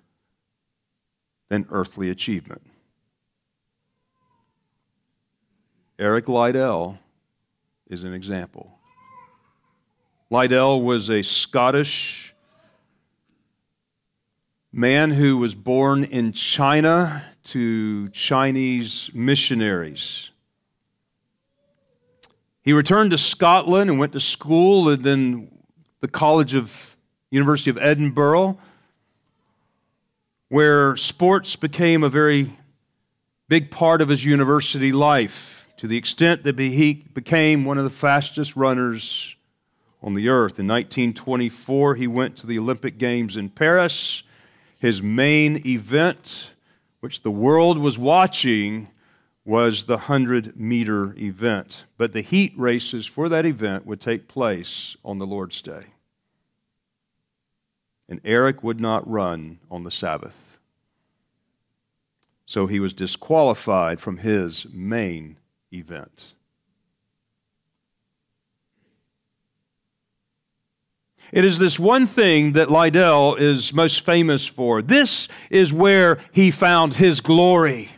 than 1.50 1.66
earthly 1.70 2.10
achievement. 2.10 2.62
Eric 6.00 6.28
Liddell 6.28 7.00
is 7.88 8.04
an 8.04 8.14
example. 8.14 8.78
Liddell 10.30 10.82
was 10.82 11.10
a 11.10 11.22
Scottish 11.22 12.36
man 14.78 15.10
who 15.10 15.40
was 15.40 15.56
born 15.56 16.04
in 16.04 16.32
China 16.32 17.26
to 17.44 18.08
Chinese 18.10 19.10
missionaries. 19.12 20.30
He 22.62 22.74
returned 22.74 23.10
to 23.10 23.18
Scotland 23.18 23.90
and 23.90 23.98
went 23.98 24.14
to 24.14 24.20
school 24.20 24.88
and 24.88 25.04
then 25.04 25.48
the 26.02 26.08
College 26.08 26.54
of 26.54 26.96
University 27.32 27.72
of 27.72 27.80
Edinburgh, 27.80 28.60
where 30.50 30.96
sports 30.96 31.56
became 31.56 32.04
a 32.04 32.10
very 32.10 32.56
big 33.50 33.72
part 33.72 34.00
of 34.00 34.10
his 34.10 34.24
university 34.24 34.92
life 34.92 35.68
to 35.78 35.88
the 35.88 35.98
extent 35.98 36.44
that 36.44 36.60
he 36.60 37.04
became 37.16 37.66
one 37.66 37.80
of 37.80 37.84
the 37.84 37.90
fastest 37.90 38.56
runners 38.56 39.36
on 40.04 40.14
the 40.14 40.30
earth. 40.30 40.60
In 40.60 40.68
1924, 40.68 41.96
he 41.96 42.06
went 42.06 42.38
to 42.38 42.46
the 42.46 42.60
Olympic 42.60 43.00
Games 43.00 43.36
in 43.36 43.50
Paris 43.50 44.22
his 44.80 45.02
main 45.02 45.66
event, 45.66 46.52
which 47.00 47.22
the 47.22 47.32
world 47.32 47.78
was 47.78 47.98
watching, 47.98 48.88
was 49.46 49.86
the 49.86 49.96
100 49.96 50.60
meter 50.60 51.16
event. 51.18 51.86
But 51.98 52.14
the 52.14 52.22
heat 52.22 52.54
races 52.58 53.06
for 53.06 53.30
that 53.30 53.46
event 53.46 53.86
would 53.86 54.02
take 54.02 54.28
place 54.28 54.98
on 55.06 55.20
the 55.20 55.26
Lord's 55.26 55.62
Day. 55.62 55.86
And 58.10 58.22
Eric 58.24 58.64
would 58.64 58.80
not 58.80 59.10
run 59.10 59.60
on 59.72 59.84
the 59.84 59.92
Sabbath. 59.92 60.60
So 62.46 62.68
he 62.68 62.80
was 62.80 62.94
disqualified 62.94 64.00
from 64.00 64.18
his 64.18 64.66
main 64.72 65.38
event. 65.74 66.34
It 71.32 71.44
is 71.44 71.60
this 71.60 71.78
one 71.78 72.08
thing 72.08 72.54
that 72.54 72.72
Liddell 72.72 73.36
is 73.36 73.74
most 73.74 74.06
famous 74.06 74.46
for. 74.48 74.82
This 74.82 75.28
is 75.50 75.74
where 75.74 76.20
he 76.32 76.52
found 76.52 76.96
his 76.96 77.20
glory. 77.20 77.92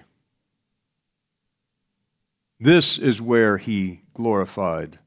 This 2.59 2.97
is 2.97 3.21
where 3.21 3.57
he 3.57 4.01
glorified 4.13 4.99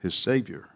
his 0.00 0.14
Savior. 0.14 0.70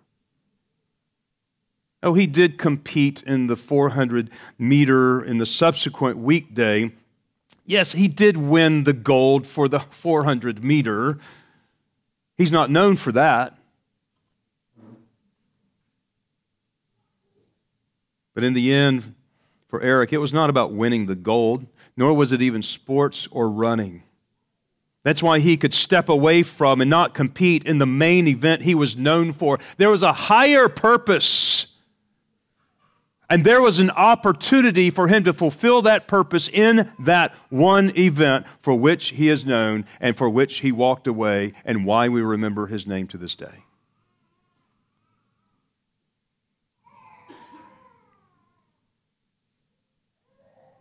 Oh, 2.02 2.14
he 2.14 2.26
did 2.26 2.58
compete 2.58 3.22
in 3.22 3.46
the 3.46 3.56
400 3.56 4.28
meter 4.58 5.22
in 5.24 5.38
the 5.38 5.46
subsequent 5.46 6.18
weekday. 6.18 6.90
Yes, 7.64 7.92
he 7.92 8.08
did 8.08 8.36
win 8.36 8.84
the 8.84 8.92
gold 8.92 9.46
for 9.46 9.68
the 9.68 9.80
400 9.80 10.64
meter. 10.64 11.18
He's 12.36 12.50
not 12.50 12.70
known 12.70 12.96
for 12.96 13.12
that. 13.12 13.56
But 18.34 18.44
in 18.44 18.54
the 18.54 18.72
end, 18.72 19.14
for 19.68 19.80
Eric, 19.80 20.12
it 20.12 20.18
was 20.18 20.32
not 20.32 20.50
about 20.50 20.72
winning 20.72 21.06
the 21.06 21.14
gold, 21.14 21.66
nor 21.96 22.14
was 22.14 22.32
it 22.32 22.42
even 22.42 22.62
sports 22.62 23.28
or 23.30 23.50
running. 23.50 24.02
That's 25.02 25.22
why 25.22 25.40
he 25.40 25.56
could 25.56 25.74
step 25.74 26.08
away 26.08 26.42
from 26.42 26.80
and 26.80 26.88
not 26.88 27.14
compete 27.14 27.64
in 27.64 27.78
the 27.78 27.86
main 27.86 28.28
event 28.28 28.62
he 28.62 28.74
was 28.74 28.96
known 28.96 29.32
for. 29.32 29.58
There 29.76 29.90
was 29.90 30.02
a 30.02 30.12
higher 30.12 30.68
purpose. 30.68 31.66
And 33.28 33.44
there 33.44 33.62
was 33.62 33.80
an 33.80 33.90
opportunity 33.90 34.90
for 34.90 35.08
him 35.08 35.24
to 35.24 35.32
fulfill 35.32 35.82
that 35.82 36.06
purpose 36.06 36.48
in 36.48 36.92
that 36.98 37.34
one 37.48 37.96
event 37.96 38.46
for 38.60 38.74
which 38.74 39.10
he 39.10 39.28
is 39.30 39.46
known 39.46 39.86
and 40.00 40.16
for 40.16 40.28
which 40.28 40.58
he 40.58 40.70
walked 40.70 41.06
away, 41.06 41.54
and 41.64 41.86
why 41.86 42.08
we 42.10 42.20
remember 42.20 42.66
his 42.66 42.86
name 42.86 43.08
to 43.08 43.16
this 43.16 43.34
day. 43.34 43.64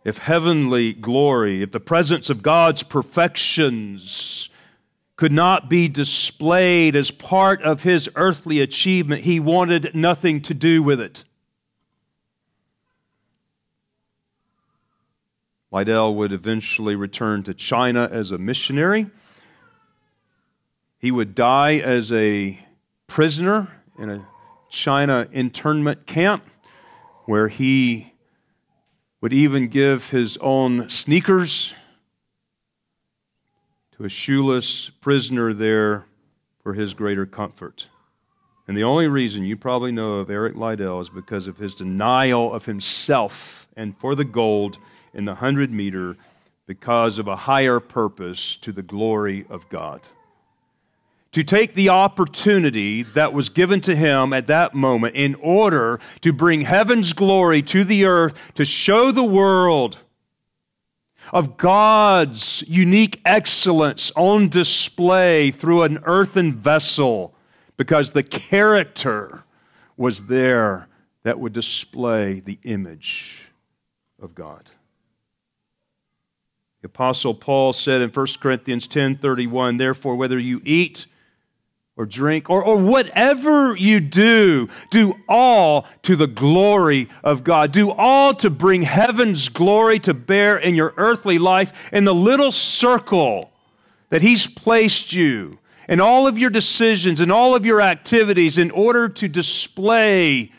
If 0.04 0.18
heavenly 0.18 0.92
glory, 0.92 1.62
if 1.62 1.72
the 1.72 1.80
presence 1.80 2.28
of 2.28 2.42
God's 2.42 2.82
perfections 2.82 4.48
could 5.16 5.32
not 5.32 5.70
be 5.70 5.88
displayed 5.88 6.96
as 6.96 7.10
part 7.10 7.62
of 7.62 7.84
his 7.84 8.10
earthly 8.16 8.60
achievement, 8.60 9.22
he 9.22 9.38
wanted 9.38 9.94
nothing 9.94 10.40
to 10.42 10.54
do 10.54 10.82
with 10.82 11.00
it. 11.00 11.24
Liddell 15.70 16.14
would 16.14 16.32
eventually 16.32 16.94
return 16.94 17.42
to 17.44 17.54
China 17.54 18.08
as 18.10 18.30
a 18.30 18.38
missionary. 18.38 19.06
He 20.98 21.10
would 21.10 21.34
die 21.34 21.76
as 21.76 22.12
a 22.12 22.58
prisoner 23.06 23.68
in 23.98 24.10
a 24.10 24.26
China 24.68 25.28
internment 25.32 26.06
camp 26.06 26.46
where 27.24 27.48
he 27.48 28.11
would 29.22 29.32
even 29.32 29.68
give 29.68 30.10
his 30.10 30.36
own 30.38 30.88
sneakers 30.88 31.72
to 33.96 34.04
a 34.04 34.08
shoeless 34.08 34.90
prisoner 34.90 35.54
there 35.54 36.04
for 36.60 36.74
his 36.74 36.92
greater 36.92 37.24
comfort. 37.24 37.86
And 38.66 38.76
the 38.76 38.82
only 38.82 39.06
reason 39.06 39.44
you 39.44 39.56
probably 39.56 39.92
know 39.92 40.14
of 40.14 40.28
Eric 40.28 40.56
Liddell 40.56 41.00
is 41.00 41.08
because 41.08 41.46
of 41.46 41.56
his 41.56 41.72
denial 41.72 42.52
of 42.52 42.66
himself 42.66 43.68
and 43.76 43.96
for 43.96 44.16
the 44.16 44.24
gold 44.24 44.78
in 45.14 45.24
the 45.24 45.32
100 45.32 45.70
meter 45.70 46.16
because 46.66 47.18
of 47.18 47.28
a 47.28 47.36
higher 47.36 47.78
purpose 47.78 48.56
to 48.56 48.72
the 48.72 48.82
glory 48.82 49.46
of 49.48 49.68
God 49.68 50.00
to 51.32 51.42
take 51.42 51.74
the 51.74 51.88
opportunity 51.88 53.02
that 53.02 53.32
was 53.32 53.48
given 53.48 53.80
to 53.80 53.96
him 53.96 54.32
at 54.32 54.46
that 54.46 54.74
moment 54.74 55.16
in 55.16 55.34
order 55.36 55.98
to 56.20 56.32
bring 56.32 56.60
heaven's 56.60 57.12
glory 57.12 57.62
to 57.62 57.84
the 57.84 58.04
earth, 58.04 58.40
to 58.54 58.64
show 58.64 59.10
the 59.10 59.24
world 59.24 59.98
of 61.32 61.56
God's 61.56 62.62
unique 62.68 63.20
excellence 63.24 64.12
on 64.14 64.48
display 64.48 65.50
through 65.50 65.82
an 65.82 65.98
earthen 66.04 66.54
vessel, 66.54 67.34
because 67.78 68.10
the 68.10 68.22
character 68.22 69.44
was 69.96 70.24
there 70.24 70.88
that 71.22 71.40
would 71.40 71.52
display 71.52 72.40
the 72.40 72.58
image 72.64 73.48
of 74.20 74.34
God. 74.34 74.70
The 76.82 76.86
apostle 76.86 77.34
Paul 77.34 77.72
said 77.72 78.02
in 78.02 78.10
1 78.10 78.40
Corinthians 78.40 78.86
10:31, 78.88 79.78
therefore 79.78 80.16
whether 80.16 80.38
you 80.38 80.60
eat 80.64 81.06
or 81.96 82.06
drink 82.06 82.48
or, 82.48 82.64
or 82.64 82.76
whatever 82.76 83.76
you 83.76 84.00
do, 84.00 84.68
do 84.90 85.14
all 85.28 85.86
to 86.02 86.16
the 86.16 86.26
glory 86.26 87.08
of 87.22 87.44
God. 87.44 87.72
Do 87.72 87.90
all 87.90 88.34
to 88.34 88.50
bring 88.50 88.82
heaven's 88.82 89.48
glory 89.48 89.98
to 90.00 90.14
bear 90.14 90.56
in 90.56 90.74
your 90.74 90.94
earthly 90.96 91.38
life 91.38 91.92
in 91.92 92.04
the 92.04 92.14
little 92.14 92.50
circle 92.50 93.52
that 94.08 94.22
He's 94.22 94.46
placed 94.46 95.12
you 95.12 95.58
in 95.88 96.00
all 96.00 96.26
of 96.26 96.38
your 96.38 96.50
decisions 96.50 97.20
and 97.20 97.30
all 97.30 97.54
of 97.54 97.66
your 97.66 97.80
activities 97.80 98.56
in 98.56 98.70
order 98.70 99.08
to 99.08 99.28
display 99.28 100.52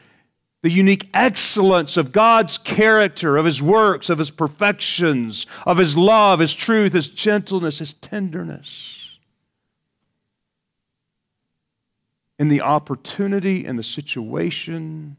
the 0.61 0.71
unique 0.71 1.09
excellence 1.13 1.97
of 1.97 2.11
God's 2.11 2.57
character, 2.57 3.37
of 3.37 3.45
His 3.45 3.61
works, 3.61 4.09
of 4.09 4.17
His 4.17 4.31
perfections, 4.31 5.45
of 5.65 5.77
His 5.77 5.97
love, 5.97 6.39
His 6.39 6.53
truth, 6.53 6.93
His 6.93 7.09
gentleness, 7.09 7.79
His 7.79 7.93
tenderness. 7.93 9.02
In 12.43 12.49
the 12.49 12.59
opportunity 12.59 13.63
and 13.63 13.79
the 13.79 13.83
situation 13.83 15.15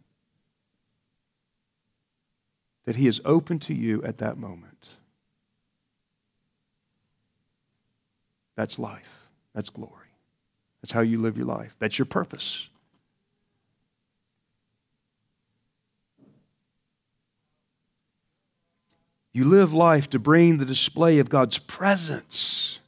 that 2.84 2.96
He 2.96 3.06
has 3.06 3.18
opened 3.24 3.62
to 3.62 3.72
you 3.72 4.02
at 4.02 4.18
that 4.18 4.36
moment. 4.36 4.88
That's 8.56 8.78
life. 8.78 9.26
That's 9.54 9.70
glory. 9.70 10.10
That's 10.82 10.92
how 10.92 11.00
you 11.00 11.18
live 11.18 11.38
your 11.38 11.46
life. 11.46 11.74
That's 11.78 11.98
your 11.98 12.04
purpose. 12.04 12.68
You 19.32 19.46
live 19.46 19.72
life 19.72 20.10
to 20.10 20.18
bring 20.18 20.58
the 20.58 20.66
display 20.66 21.20
of 21.20 21.30
God's 21.30 21.58
presence 21.58 22.80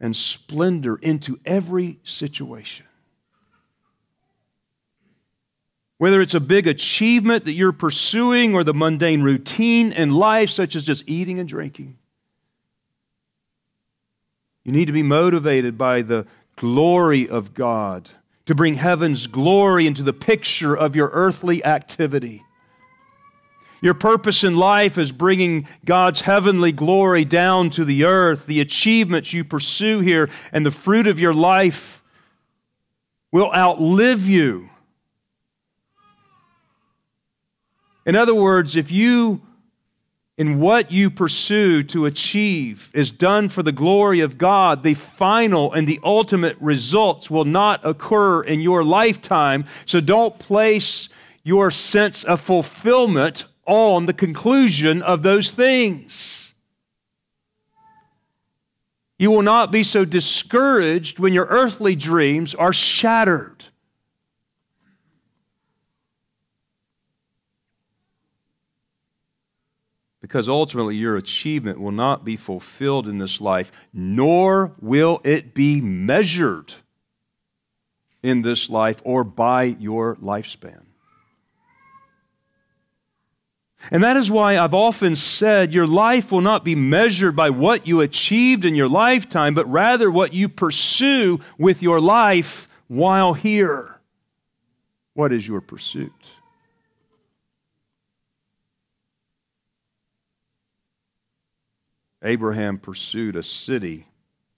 and 0.00 0.16
splendor 0.16 0.96
into 0.96 1.38
every 1.44 1.98
situation. 2.02 2.86
Whether 6.02 6.20
it's 6.20 6.34
a 6.34 6.40
big 6.40 6.66
achievement 6.66 7.44
that 7.44 7.52
you're 7.52 7.70
pursuing 7.70 8.56
or 8.56 8.64
the 8.64 8.74
mundane 8.74 9.22
routine 9.22 9.92
in 9.92 10.10
life, 10.10 10.50
such 10.50 10.74
as 10.74 10.84
just 10.84 11.08
eating 11.08 11.38
and 11.38 11.48
drinking. 11.48 11.96
You 14.64 14.72
need 14.72 14.86
to 14.86 14.92
be 14.92 15.04
motivated 15.04 15.78
by 15.78 16.02
the 16.02 16.26
glory 16.56 17.28
of 17.28 17.54
God 17.54 18.10
to 18.46 18.54
bring 18.56 18.74
heaven's 18.74 19.28
glory 19.28 19.86
into 19.86 20.02
the 20.02 20.12
picture 20.12 20.76
of 20.76 20.96
your 20.96 21.08
earthly 21.12 21.64
activity. 21.64 22.42
Your 23.80 23.94
purpose 23.94 24.42
in 24.42 24.56
life 24.56 24.98
is 24.98 25.12
bringing 25.12 25.68
God's 25.84 26.22
heavenly 26.22 26.72
glory 26.72 27.24
down 27.24 27.70
to 27.70 27.84
the 27.84 28.06
earth. 28.06 28.46
The 28.46 28.60
achievements 28.60 29.32
you 29.32 29.44
pursue 29.44 30.00
here 30.00 30.28
and 30.50 30.66
the 30.66 30.72
fruit 30.72 31.06
of 31.06 31.20
your 31.20 31.32
life 31.32 32.02
will 33.30 33.52
outlive 33.54 34.28
you. 34.28 34.68
In 38.04 38.16
other 38.16 38.34
words, 38.34 38.76
if 38.76 38.90
you 38.90 39.42
in 40.38 40.58
what 40.58 40.90
you 40.90 41.10
pursue 41.10 41.82
to 41.82 42.06
achieve 42.06 42.90
is 42.94 43.10
done 43.10 43.48
for 43.48 43.62
the 43.62 43.72
glory 43.72 44.20
of 44.20 44.38
God, 44.38 44.82
the 44.82 44.94
final 44.94 45.72
and 45.72 45.86
the 45.86 46.00
ultimate 46.02 46.56
results 46.58 47.30
will 47.30 47.44
not 47.44 47.80
occur 47.84 48.42
in 48.42 48.60
your 48.60 48.82
lifetime. 48.82 49.66
So 49.84 50.00
don't 50.00 50.38
place 50.38 51.08
your 51.44 51.70
sense 51.70 52.24
of 52.24 52.40
fulfillment 52.40 53.44
on 53.66 54.06
the 54.06 54.12
conclusion 54.12 55.02
of 55.02 55.22
those 55.22 55.50
things. 55.50 56.54
You 59.18 59.30
will 59.30 59.42
not 59.42 59.70
be 59.70 59.82
so 59.82 60.04
discouraged 60.04 61.18
when 61.18 61.32
your 61.32 61.46
earthly 61.46 61.94
dreams 61.94 62.54
are 62.54 62.72
shattered. 62.72 63.66
Because 70.32 70.48
ultimately, 70.48 70.96
your 70.96 71.18
achievement 71.18 71.78
will 71.78 71.92
not 71.92 72.24
be 72.24 72.36
fulfilled 72.36 73.06
in 73.06 73.18
this 73.18 73.38
life, 73.38 73.70
nor 73.92 74.72
will 74.80 75.20
it 75.24 75.52
be 75.52 75.82
measured 75.82 76.72
in 78.22 78.40
this 78.40 78.70
life 78.70 79.02
or 79.04 79.24
by 79.24 79.64
your 79.64 80.16
lifespan. 80.16 80.84
And 83.90 84.02
that 84.02 84.16
is 84.16 84.30
why 84.30 84.56
I've 84.56 84.72
often 84.72 85.16
said 85.16 85.74
your 85.74 85.86
life 85.86 86.32
will 86.32 86.40
not 86.40 86.64
be 86.64 86.74
measured 86.74 87.36
by 87.36 87.50
what 87.50 87.86
you 87.86 88.00
achieved 88.00 88.64
in 88.64 88.74
your 88.74 88.88
lifetime, 88.88 89.52
but 89.52 89.70
rather 89.70 90.10
what 90.10 90.32
you 90.32 90.48
pursue 90.48 91.40
with 91.58 91.82
your 91.82 92.00
life 92.00 92.70
while 92.88 93.34
here. 93.34 94.00
What 95.12 95.30
is 95.30 95.46
your 95.46 95.60
pursuit? 95.60 96.10
Abraham 102.22 102.78
pursued 102.78 103.36
a 103.36 103.42
city 103.42 104.06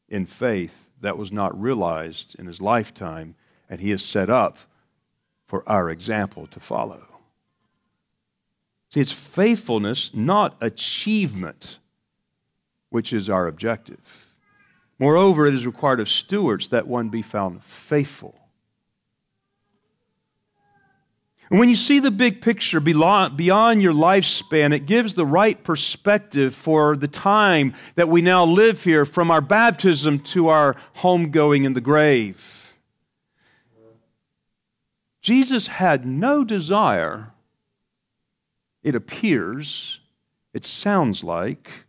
in 0.09 0.27
faith 0.27 0.91
that 1.01 1.17
was 1.17 1.33
not 1.33 1.59
realized 1.61 2.37
in 2.39 2.47
his 2.47 2.61
lifetime, 2.61 3.35
and 3.69 3.81
he 3.81 3.91
is 3.91 4.05
set 4.05 4.29
up 4.31 4.59
for 5.47 5.69
our 5.69 5.91
example 5.91 6.47
to 6.49 6.61
follow. 6.61 7.07
See, 8.91 9.01
it's 9.01 9.13
faithfulness, 9.13 10.13
not 10.15 10.57
achievement, 10.61 11.79
which 12.91 13.13
is 13.13 13.29
our 13.29 13.47
objective. 13.47 14.35
Moreover, 14.99 15.47
it 15.47 15.55
is 15.55 15.67
required 15.67 16.01
of 16.01 16.09
stewards 16.09 16.69
that 16.69 16.87
one 16.87 17.09
be 17.09 17.23
found 17.23 17.65
faithful. 17.65 18.44
And 21.51 21.59
when 21.59 21.69
you 21.69 21.77
see 21.77 22.01
the 22.01 22.11
big 22.11 22.41
picture 22.41 22.81
beyond 22.81 23.39
your 23.39 23.93
lifespan, 23.93 24.75
it 24.75 24.87
gives 24.87 25.15
the 25.15 25.27
right 25.27 25.63
perspective 25.63 26.55
for 26.55 26.97
the 26.97 27.09
time 27.09 27.75
that 27.97 28.09
we 28.09 28.23
now 28.23 28.45
live 28.45 28.83
here 28.83 29.05
from 29.05 29.31
our 29.31 29.43
baptism 29.43 30.21
to 30.21 30.49
our 30.49 30.75
homegoing 30.99 31.65
in 31.65 31.75
the 31.75 31.81
grave. 31.81 32.75
Jesus 35.21 35.69
had 35.69 36.07
no 36.07 36.45
desire 36.45 37.31
it 38.85 38.95
appears, 38.95 40.01
it 40.53 40.65
sounds 40.65 41.25
like, 41.25 41.87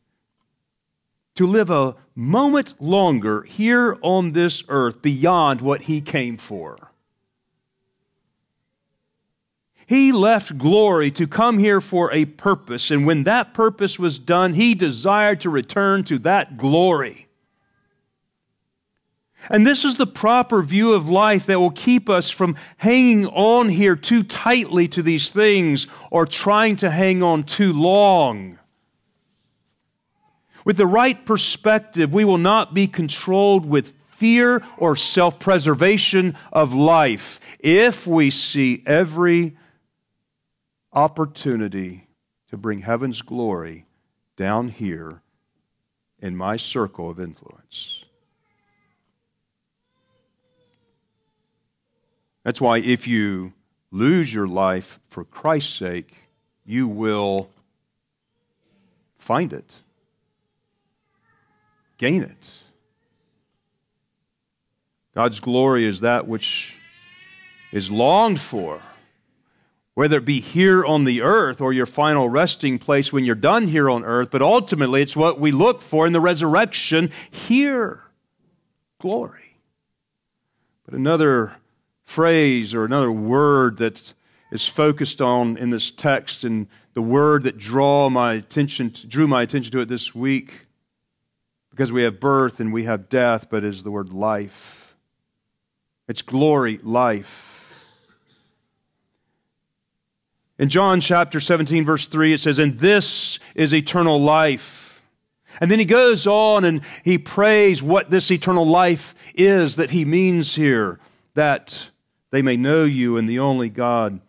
to 1.35 1.45
live 1.45 1.69
a 1.69 1.97
moment 2.15 2.81
longer 2.81 3.43
here 3.43 3.97
on 4.01 4.31
this 4.31 4.63
earth 4.69 5.01
beyond 5.01 5.59
what 5.59 5.83
he 5.83 5.99
came 5.99 6.37
for. 6.37 6.91
He 9.87 10.11
left 10.11 10.57
glory 10.57 11.11
to 11.11 11.27
come 11.27 11.59
here 11.59 11.79
for 11.79 12.11
a 12.11 12.25
purpose, 12.25 12.89
and 12.89 13.05
when 13.05 13.23
that 13.23 13.53
purpose 13.53 13.99
was 13.99 14.17
done, 14.17 14.53
he 14.53 14.73
desired 14.73 15.41
to 15.41 15.49
return 15.49 16.03
to 16.05 16.17
that 16.19 16.57
glory. 16.57 17.27
And 19.49 19.65
this 19.65 19.85
is 19.85 19.97
the 19.97 20.07
proper 20.07 20.63
view 20.63 20.93
of 20.93 21.07
life 21.07 21.45
that 21.45 21.59
will 21.59 21.71
keep 21.71 22.09
us 22.09 22.31
from 22.31 22.55
hanging 22.77 23.27
on 23.27 23.69
here 23.69 23.95
too 23.95 24.23
tightly 24.23 24.87
to 24.87 25.03
these 25.03 25.29
things 25.29 25.85
or 26.09 26.25
trying 26.25 26.77
to 26.77 26.89
hang 26.89 27.21
on 27.21 27.43
too 27.43 27.71
long. 27.71 28.57
With 30.63 30.77
the 30.77 30.87
right 30.87 31.23
perspective, 31.27 32.11
we 32.11 32.25
will 32.25 32.39
not 32.39 32.73
be 32.73 32.87
controlled 32.87 33.67
with 33.67 33.93
fear 34.09 34.63
or 34.77 34.95
self 34.95 35.37
preservation 35.37 36.35
of 36.51 36.73
life 36.73 37.39
if 37.59 38.07
we 38.07 38.31
see 38.31 38.81
every 38.87 39.55
opportunity 40.95 42.07
to 42.49 42.57
bring 42.57 42.79
heaven's 42.79 43.21
glory 43.21 43.85
down 44.37 44.69
here 44.69 45.21
in 46.19 46.35
my 46.35 46.57
circle 46.57 47.09
of 47.09 47.19
influence. 47.19 48.05
That's 52.43 52.61
why 52.61 52.77
if 52.77 53.07
you 53.07 53.53
lose 53.91 54.33
your 54.33 54.47
life 54.47 54.99
for 55.09 55.23
Christ's 55.23 55.73
sake, 55.73 56.13
you 56.65 56.87
will 56.87 57.49
find 59.17 59.51
it, 59.51 59.81
gain 61.97 62.23
it. 62.23 62.59
God's 65.15 65.39
glory 65.39 65.85
is 65.85 66.01
that 66.01 66.27
which 66.27 66.77
is 67.71 67.89
longed 67.89 68.39
for, 68.39 68.81
whether 69.95 70.17
it 70.17 70.25
be 70.25 70.41
here 70.41 70.85
on 70.85 71.05
the 71.05 71.21
earth 71.21 71.61
or 71.61 71.73
your 71.73 71.85
final 71.85 72.29
resting 72.29 72.77
place 72.77 73.11
when 73.11 73.23
you're 73.23 73.33
done 73.33 73.67
here 73.67 73.89
on 73.89 74.03
earth, 74.03 74.29
but 74.29 74.41
ultimately 74.41 75.01
it's 75.01 75.15
what 75.15 75.39
we 75.39 75.51
look 75.51 75.81
for 75.81 76.05
in 76.05 76.13
the 76.13 76.19
resurrection 76.19 77.09
here. 77.31 78.03
Glory. 78.99 79.57
But 80.85 80.93
another 80.93 81.55
phrase 82.03 82.73
or 82.73 82.83
another 82.83 83.11
word 83.11 83.77
that 83.77 84.13
is 84.51 84.67
focused 84.67 85.21
on 85.21 85.57
in 85.57 85.69
this 85.69 85.89
text 85.91 86.43
and 86.43 86.67
the 86.93 87.01
word 87.01 87.43
that 87.43 87.57
draw 87.57 88.09
my 88.09 88.33
attention 88.33 88.93
drew 89.07 89.27
my 89.27 89.41
attention 89.41 89.71
to 89.71 89.79
it 89.79 89.87
this 89.87 90.13
week 90.13 90.67
because 91.71 91.91
we 91.91 92.03
have 92.03 92.19
birth 92.19 92.59
and 92.59 92.71
we 92.71 92.83
have 92.83 93.09
death 93.09 93.49
but 93.49 93.63
is 93.63 93.83
the 93.83 93.91
word 93.91 94.11
life. 94.13 94.95
It's 96.07 96.21
glory 96.21 96.79
life 96.83 97.54
in 100.57 100.69
john 100.69 100.99
chapter 100.99 101.39
17 101.39 101.85
verse 101.85 102.07
3 102.07 102.33
it 102.33 102.39
says 102.39 102.59
and 102.59 102.79
this 102.79 103.39
is 103.55 103.73
eternal 103.73 104.21
life 104.21 104.85
and 105.61 105.71
then 105.71 105.79
he 105.79 105.85
goes 105.85 106.27
on 106.27 106.65
and 106.65 106.81
he 107.03 107.17
prays 107.17 107.81
what 107.81 108.09
this 108.09 108.29
eternal 108.31 108.65
life 108.65 109.15
is 109.35 109.75
that 109.77 109.91
he 109.91 110.05
means 110.05 110.55
here 110.55 110.99
that 111.33 111.91
they 112.31 112.41
may 112.41 112.57
know 112.57 112.83
you 112.83 113.17
and 113.17 113.29
the 113.29 113.39
only 113.39 113.69
God 113.69 114.19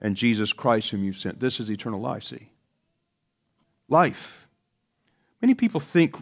and 0.00 0.16
Jesus 0.16 0.52
Christ 0.52 0.90
whom 0.90 1.04
you've 1.04 1.18
sent. 1.18 1.40
This 1.40 1.60
is 1.60 1.70
eternal 1.70 2.00
life, 2.00 2.24
see? 2.24 2.48
Life. 3.88 4.48
Many 5.42 5.54
people 5.54 5.80
think 5.80 6.16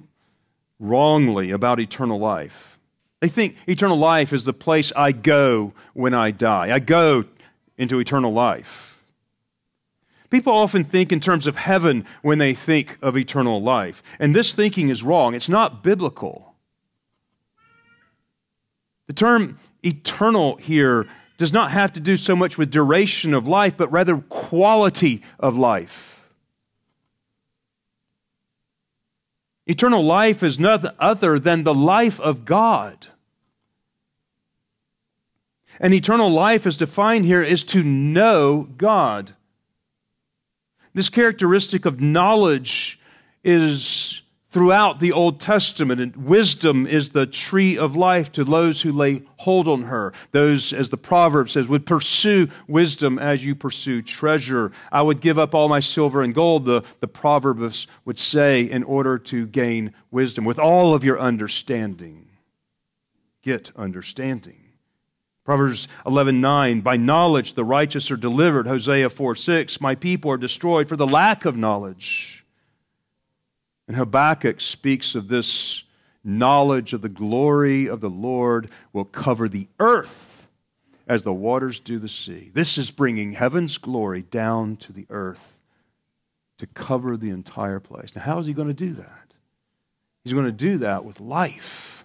wrongly 0.80 1.50
about 1.50 1.78
eternal 1.78 2.18
life. 2.18 2.78
They 3.20 3.28
think 3.28 3.56
eternal 3.68 3.96
life 3.96 4.32
is 4.32 4.44
the 4.44 4.52
place 4.52 4.92
I 4.96 5.12
go 5.12 5.74
when 5.94 6.12
I 6.12 6.32
die. 6.32 6.74
I 6.74 6.80
go 6.80 7.24
into 7.78 8.00
eternal 8.00 8.32
life. 8.32 8.91
People 10.32 10.54
often 10.54 10.82
think 10.82 11.12
in 11.12 11.20
terms 11.20 11.46
of 11.46 11.56
heaven 11.56 12.06
when 12.22 12.38
they 12.38 12.54
think 12.54 12.96
of 13.02 13.18
eternal 13.18 13.60
life. 13.60 14.02
And 14.18 14.34
this 14.34 14.54
thinking 14.54 14.88
is 14.88 15.02
wrong. 15.02 15.34
It's 15.34 15.48
not 15.48 15.82
biblical. 15.82 16.54
The 19.08 19.12
term 19.12 19.58
eternal 19.82 20.56
here 20.56 21.06
does 21.36 21.52
not 21.52 21.70
have 21.72 21.92
to 21.92 22.00
do 22.00 22.16
so 22.16 22.34
much 22.34 22.56
with 22.56 22.70
duration 22.70 23.34
of 23.34 23.46
life, 23.46 23.76
but 23.76 23.92
rather 23.92 24.16
quality 24.16 25.22
of 25.38 25.58
life. 25.58 26.18
Eternal 29.66 30.02
life 30.02 30.42
is 30.42 30.58
nothing 30.58 30.92
other 30.98 31.38
than 31.38 31.64
the 31.64 31.74
life 31.74 32.18
of 32.18 32.46
God. 32.46 33.08
And 35.78 35.92
eternal 35.92 36.30
life, 36.30 36.64
as 36.66 36.78
defined 36.78 37.26
here, 37.26 37.42
is 37.42 37.62
to 37.64 37.82
know 37.82 38.62
God. 38.78 39.34
This 40.94 41.08
characteristic 41.08 41.84
of 41.84 42.00
knowledge 42.00 43.00
is 43.44 44.22
throughout 44.52 45.00
the 45.00 45.12
Old 45.12 45.40
Testament. 45.40 46.00
And 46.00 46.14
wisdom 46.14 46.86
is 46.86 47.10
the 47.10 47.26
tree 47.26 47.76
of 47.76 47.96
life 47.96 48.30
to 48.32 48.44
those 48.44 48.82
who 48.82 48.92
lay 48.92 49.22
hold 49.38 49.66
on 49.66 49.84
her. 49.84 50.12
Those, 50.30 50.74
as 50.74 50.90
the 50.90 50.98
proverb 50.98 51.48
says, 51.48 51.66
would 51.68 51.86
pursue 51.86 52.48
wisdom 52.68 53.18
as 53.18 53.44
you 53.44 53.54
pursue 53.54 54.02
treasure. 54.02 54.70
I 54.92 55.00
would 55.00 55.22
give 55.22 55.38
up 55.38 55.54
all 55.54 55.68
my 55.68 55.80
silver 55.80 56.22
and 56.22 56.34
gold, 56.34 56.66
the, 56.66 56.82
the 57.00 57.08
proverbs 57.08 57.86
would 58.04 58.18
say, 58.18 58.62
in 58.62 58.84
order 58.84 59.18
to 59.18 59.46
gain 59.46 59.94
wisdom. 60.10 60.44
With 60.44 60.58
all 60.58 60.94
of 60.94 61.02
your 61.02 61.18
understanding, 61.18 62.28
get 63.42 63.72
understanding. 63.74 64.61
Proverbs 65.44 65.88
11:9 66.06 66.82
By 66.82 66.96
knowledge 66.96 67.54
the 67.54 67.64
righteous 67.64 68.10
are 68.10 68.16
delivered 68.16 68.66
Hosea 68.66 69.10
4:6 69.10 69.80
My 69.80 69.94
people 69.94 70.30
are 70.30 70.36
destroyed 70.36 70.88
for 70.88 70.96
the 70.96 71.06
lack 71.06 71.44
of 71.44 71.56
knowledge 71.56 72.42
and 73.88 73.96
Habakkuk 73.96 74.60
speaks 74.60 75.14
of 75.14 75.28
this 75.28 75.84
knowledge 76.24 76.92
of 76.92 77.02
the 77.02 77.08
glory 77.08 77.86
of 77.86 78.00
the 78.00 78.10
Lord 78.10 78.70
will 78.92 79.04
cover 79.04 79.48
the 79.48 79.68
earth 79.80 80.48
as 81.06 81.24
the 81.24 81.32
waters 81.32 81.80
do 81.80 81.98
the 81.98 82.08
sea. 82.08 82.50
This 82.54 82.78
is 82.78 82.90
bringing 82.90 83.32
heaven's 83.32 83.76
glory 83.76 84.22
down 84.22 84.76
to 84.76 84.92
the 84.92 85.06
earth 85.10 85.60
to 86.58 86.66
cover 86.66 87.16
the 87.16 87.30
entire 87.30 87.80
place. 87.80 88.14
Now, 88.14 88.22
how 88.22 88.38
is 88.38 88.46
he 88.46 88.52
going 88.52 88.68
to 88.68 88.74
do 88.74 88.92
that? 88.94 89.34
He's 90.22 90.32
going 90.32 90.46
to 90.46 90.52
do 90.52 90.78
that 90.78 91.04
with 91.04 91.20
life. 91.20 92.01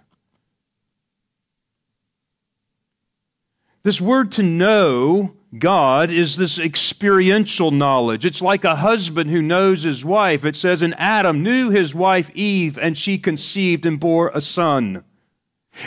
This 3.87 4.01
word 4.01 4.33
to 4.33 4.43
know 4.43 5.33
God 5.57 6.09
is 6.09 6.35
this 6.35 6.59
experiential 6.59 7.71
knowledge. 7.71 8.25
It's 8.25 8.41
like 8.41 8.65
a 8.65 8.75
husband 8.75 9.29
who 9.31 9.41
knows 9.41 9.83
his 9.83 10.03
wife. 10.03 10.43
It 10.43 10.57
says, 10.57 10.81
And 10.81 10.93
Adam 10.99 11.41
knew 11.41 11.69
his 11.69 11.95
wife 11.95 12.29
Eve, 12.33 12.77
and 12.77 12.97
she 12.97 13.17
conceived 13.17 13.85
and 13.85 13.97
bore 13.97 14.27
a 14.33 14.41
son. 14.41 15.05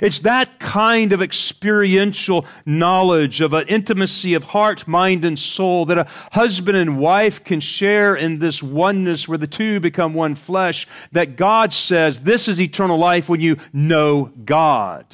It's 0.01 0.21
that 0.21 0.59
kind 0.59 1.13
of 1.13 1.21
experiential 1.21 2.47
knowledge 2.65 3.43
of 3.43 3.53
an 3.53 3.69
intimacy 3.69 4.33
of 4.33 4.45
heart, 4.45 4.89
mind, 4.89 5.27
and 5.27 5.39
soul 5.39 5.85
that 5.85 5.99
a 5.99 6.09
husband 6.33 6.79
and 6.79 6.99
wife 6.99 7.45
can 7.45 7.61
share 7.61 8.17
in 8.17 8.39
this 8.39 8.63
oneness 8.63 9.29
where 9.29 9.37
the 9.37 9.47
two 9.47 9.79
become 9.79 10.15
one 10.15 10.37
flesh. 10.37 10.89
That 11.13 11.37
God 11.37 11.75
says 11.75 12.21
this 12.21 12.49
is 12.49 12.63
eternal 12.63 12.97
life 12.97 13.29
when 13.29 13.43
you 13.43 13.59
know 13.75 14.33
God. 14.43 15.05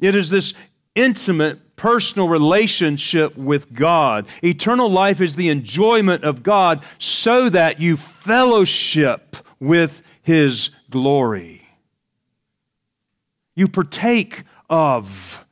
It 0.00 0.16
is 0.16 0.28
this 0.30 0.52
intimate 0.94 1.76
personal 1.76 2.28
relationship 2.28 3.36
with 3.36 3.72
God. 3.72 4.26
Eternal 4.42 4.88
life 4.88 5.20
is 5.20 5.36
the 5.36 5.48
enjoyment 5.48 6.24
of 6.24 6.42
God 6.42 6.84
so 6.98 7.48
that 7.48 7.80
you 7.80 7.96
fellowship 7.96 9.36
with 9.58 10.02
His 10.22 10.70
glory. 10.90 11.66
You 13.54 13.68
partake 13.68 14.44
of, 14.70 15.44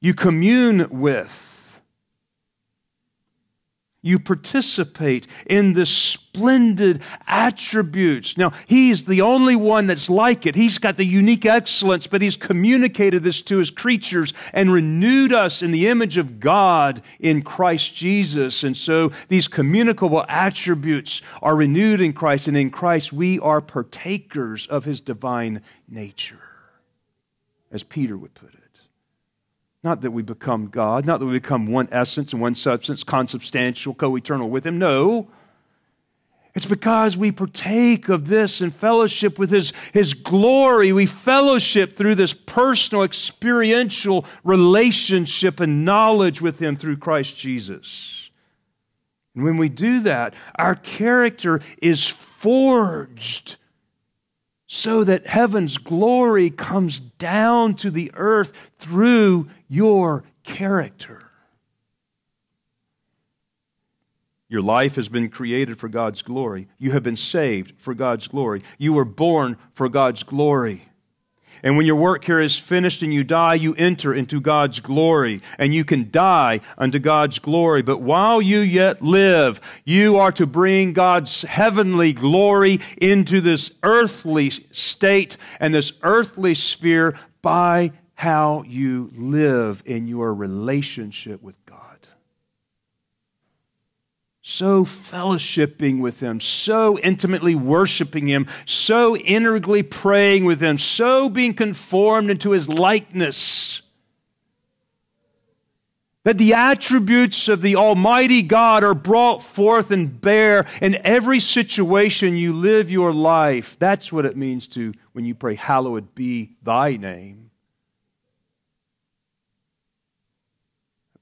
you 0.00 0.14
commune 0.14 0.88
with, 0.90 1.43
you 4.04 4.18
participate 4.18 5.26
in 5.46 5.72
the 5.72 5.86
splendid 5.86 7.00
attributes. 7.26 8.36
Now, 8.36 8.52
He's 8.66 9.04
the 9.04 9.22
only 9.22 9.56
one 9.56 9.86
that's 9.86 10.10
like 10.10 10.44
it. 10.44 10.54
He's 10.54 10.76
got 10.76 10.98
the 10.98 11.06
unique 11.06 11.46
excellence, 11.46 12.06
but 12.06 12.20
He's 12.20 12.36
communicated 12.36 13.22
this 13.22 13.40
to 13.42 13.56
His 13.56 13.70
creatures 13.70 14.34
and 14.52 14.70
renewed 14.70 15.32
us 15.32 15.62
in 15.62 15.70
the 15.70 15.88
image 15.88 16.18
of 16.18 16.38
God 16.38 17.00
in 17.18 17.40
Christ 17.40 17.94
Jesus. 17.94 18.62
And 18.62 18.76
so 18.76 19.10
these 19.28 19.48
communicable 19.48 20.26
attributes 20.28 21.22
are 21.40 21.56
renewed 21.56 22.02
in 22.02 22.12
Christ, 22.12 22.46
and 22.46 22.58
in 22.58 22.70
Christ 22.70 23.10
we 23.10 23.40
are 23.40 23.62
partakers 23.62 24.66
of 24.66 24.84
His 24.84 25.00
divine 25.00 25.62
nature, 25.88 26.42
as 27.72 27.82
Peter 27.82 28.18
would 28.18 28.34
put 28.34 28.52
it. 28.52 28.73
Not 29.84 30.00
that 30.00 30.12
we 30.12 30.22
become 30.22 30.68
God, 30.68 31.04
not 31.04 31.20
that 31.20 31.26
we 31.26 31.34
become 31.34 31.66
one 31.66 31.88
essence 31.92 32.32
and 32.32 32.40
one 32.40 32.54
substance, 32.54 33.04
consubstantial, 33.04 33.92
co 33.92 34.16
eternal 34.16 34.48
with 34.48 34.66
Him. 34.66 34.78
No. 34.78 35.28
It's 36.54 36.64
because 36.64 37.16
we 37.16 37.30
partake 37.30 38.08
of 38.08 38.28
this 38.28 38.62
in 38.62 38.70
fellowship 38.70 39.38
with 39.38 39.50
His, 39.50 39.74
His 39.92 40.14
glory. 40.14 40.90
We 40.90 41.04
fellowship 41.04 41.96
through 41.96 42.14
this 42.14 42.32
personal, 42.32 43.04
experiential 43.04 44.24
relationship 44.42 45.60
and 45.60 45.84
knowledge 45.84 46.40
with 46.40 46.60
Him 46.60 46.76
through 46.76 46.96
Christ 46.96 47.36
Jesus. 47.36 48.30
And 49.34 49.44
when 49.44 49.58
we 49.58 49.68
do 49.68 50.00
that, 50.00 50.32
our 50.54 50.76
character 50.76 51.60
is 51.82 52.08
forged 52.08 53.56
so 54.74 55.04
that 55.04 55.24
heaven's 55.28 55.78
glory 55.78 56.50
comes 56.50 56.98
down 56.98 57.74
to 57.74 57.92
the 57.92 58.10
earth 58.14 58.52
through 58.76 59.48
your 59.68 60.24
character. 60.42 61.30
Your 64.48 64.62
life 64.62 64.96
has 64.96 65.08
been 65.08 65.28
created 65.28 65.78
for 65.78 65.88
God's 65.88 66.22
glory. 66.22 66.66
You 66.76 66.90
have 66.90 67.04
been 67.04 67.16
saved 67.16 67.78
for 67.78 67.94
God's 67.94 68.26
glory. 68.26 68.62
You 68.76 68.92
were 68.92 69.04
born 69.04 69.58
for 69.74 69.88
God's 69.88 70.24
glory. 70.24 70.88
And 71.64 71.78
when 71.78 71.86
your 71.86 71.96
work 71.96 72.26
here 72.26 72.40
is 72.40 72.58
finished 72.58 73.02
and 73.02 73.12
you 73.12 73.24
die, 73.24 73.54
you 73.54 73.74
enter 73.76 74.12
into 74.12 74.38
God's 74.38 74.80
glory. 74.80 75.40
And 75.58 75.74
you 75.74 75.82
can 75.82 76.10
die 76.10 76.60
unto 76.76 76.98
God's 76.98 77.38
glory. 77.38 77.80
But 77.80 78.02
while 78.02 78.42
you 78.42 78.58
yet 78.58 79.00
live, 79.00 79.62
you 79.82 80.18
are 80.18 80.30
to 80.32 80.46
bring 80.46 80.92
God's 80.92 81.40
heavenly 81.40 82.12
glory 82.12 82.80
into 82.98 83.40
this 83.40 83.72
earthly 83.82 84.50
state 84.50 85.38
and 85.58 85.74
this 85.74 85.94
earthly 86.02 86.52
sphere 86.52 87.18
by 87.40 87.92
how 88.16 88.62
you 88.66 89.10
live 89.16 89.82
in 89.86 90.06
your 90.06 90.34
relationship 90.34 91.42
with 91.42 91.63
so 94.46 94.84
fellowshipping 94.84 96.00
with 96.00 96.20
Him, 96.20 96.38
so 96.38 96.98
intimately 96.98 97.54
worshiping 97.54 98.26
Him, 98.26 98.46
so 98.66 99.16
integrally 99.16 99.82
praying 99.82 100.44
with 100.44 100.62
Him, 100.62 100.76
so 100.76 101.30
being 101.30 101.54
conformed 101.54 102.30
into 102.30 102.50
His 102.50 102.68
likeness. 102.68 103.80
That 106.24 106.36
the 106.36 106.52
attributes 106.52 107.48
of 107.48 107.62
the 107.62 107.76
Almighty 107.76 108.42
God 108.42 108.84
are 108.84 108.94
brought 108.94 109.42
forth 109.42 109.90
and 109.90 110.20
bear 110.20 110.66
in 110.82 110.98
every 111.06 111.40
situation 111.40 112.36
you 112.36 112.52
live 112.52 112.90
your 112.90 113.14
life. 113.14 113.78
That's 113.78 114.12
what 114.12 114.26
it 114.26 114.36
means 114.36 114.68
to 114.68 114.92
when 115.12 115.24
you 115.24 115.34
pray, 115.34 115.54
Hallowed 115.54 116.14
be 116.14 116.56
thy 116.62 116.98
name. 116.98 117.43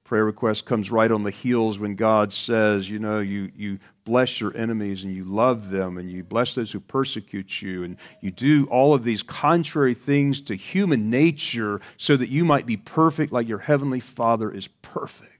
Prayer 0.03 0.25
request 0.25 0.65
comes 0.65 0.91
right 0.91 1.11
on 1.11 1.23
the 1.23 1.31
heels 1.31 1.79
when 1.79 1.95
God 1.95 2.33
says, 2.33 2.89
you 2.89 2.99
know, 2.99 3.19
you, 3.19 3.51
you 3.55 3.79
bless 4.03 4.41
your 4.41 4.55
enemies 4.55 5.03
and 5.03 5.15
you 5.15 5.23
love 5.23 5.69
them 5.69 5.97
and 5.97 6.11
you 6.11 6.23
bless 6.23 6.55
those 6.55 6.71
who 6.71 6.79
persecute 6.79 7.61
you 7.61 7.83
and 7.83 7.97
you 8.21 8.29
do 8.29 8.65
all 8.65 8.93
of 8.93 9.03
these 9.03 9.23
contrary 9.23 9.93
things 9.93 10.41
to 10.41 10.55
human 10.55 11.09
nature 11.09 11.79
so 11.97 12.17
that 12.17 12.29
you 12.29 12.43
might 12.43 12.65
be 12.65 12.75
perfect 12.75 13.31
like 13.31 13.47
your 13.47 13.59
heavenly 13.59 14.01
Father 14.01 14.51
is 14.51 14.67
perfect. 14.67 15.32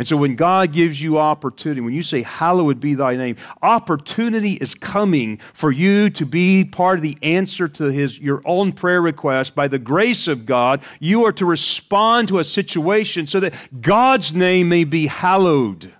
And 0.00 0.08
so 0.08 0.16
when 0.16 0.34
God 0.34 0.72
gives 0.72 1.02
you 1.02 1.18
opportunity, 1.18 1.82
when 1.82 1.92
you 1.92 2.00
say, 2.00 2.22
Hallowed 2.22 2.80
be 2.80 2.94
thy 2.94 3.16
name, 3.16 3.36
opportunity 3.60 4.54
is 4.54 4.74
coming 4.74 5.36
for 5.52 5.70
you 5.70 6.08
to 6.08 6.24
be 6.24 6.64
part 6.64 6.98
of 6.98 7.02
the 7.02 7.18
answer 7.22 7.68
to 7.68 7.92
his, 7.92 8.18
your 8.18 8.40
own 8.46 8.72
prayer 8.72 9.02
request. 9.02 9.54
By 9.54 9.68
the 9.68 9.78
grace 9.78 10.26
of 10.26 10.46
God, 10.46 10.80
you 11.00 11.26
are 11.26 11.34
to 11.34 11.44
respond 11.44 12.28
to 12.28 12.38
a 12.38 12.44
situation 12.44 13.26
so 13.26 13.40
that 13.40 13.52
God's 13.82 14.34
name 14.34 14.70
may 14.70 14.84
be 14.84 15.06
hallowed 15.06 15.92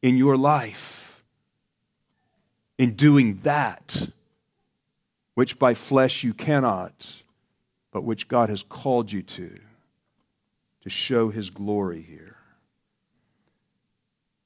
in 0.00 0.16
your 0.16 0.38
life. 0.38 1.22
In 2.78 2.94
doing 2.94 3.40
that, 3.42 4.08
which 5.34 5.58
by 5.58 5.74
flesh 5.74 6.24
you 6.24 6.32
cannot, 6.32 7.16
but 7.92 8.02
which 8.02 8.28
God 8.28 8.48
has 8.48 8.62
called 8.62 9.12
you 9.12 9.20
to, 9.20 9.58
to 10.80 10.88
show 10.88 11.28
his 11.28 11.50
glory 11.50 12.00
here. 12.00 12.33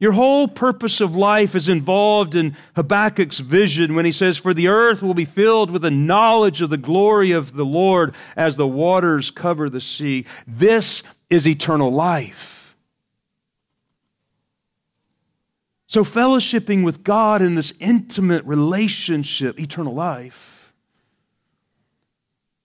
Your 0.01 0.12
whole 0.12 0.46
purpose 0.46 1.01
of 1.01 1.16
life 1.16 1.57
is 1.57 1.68
involved 1.68 2.36
in 2.36 2.57
Habakkuk's 2.76 3.40
vision 3.40 3.96
when 3.96 4.05
he 4.05 4.12
says, 4.12 4.36
For 4.36 4.55
the 4.55 4.68
earth 4.68 5.03
will 5.03 5.14
be 5.14 5.24
filled 5.24 5.72
with 5.72 5.82
the 5.82 5.90
knowledge 5.90 6.62
of 6.62 6.70
the 6.70 6.76
glory 6.76 7.32
of 7.32 7.55
the 7.55 7.64
Lord 7.64 8.14
as 8.36 8.55
the 8.55 8.66
waters 8.66 9.32
cover 9.32 9.68
the 9.68 9.80
sea. 9.80 10.24
This 10.46 11.03
is 11.30 11.49
eternal 11.49 11.90
life. 11.90 12.76
So, 15.88 16.05
fellowshipping 16.05 16.84
with 16.84 17.03
God 17.03 17.42
in 17.42 17.55
this 17.55 17.72
intimate 17.80 18.44
relationship, 18.44 19.59
eternal 19.59 19.94
life, 19.94 20.74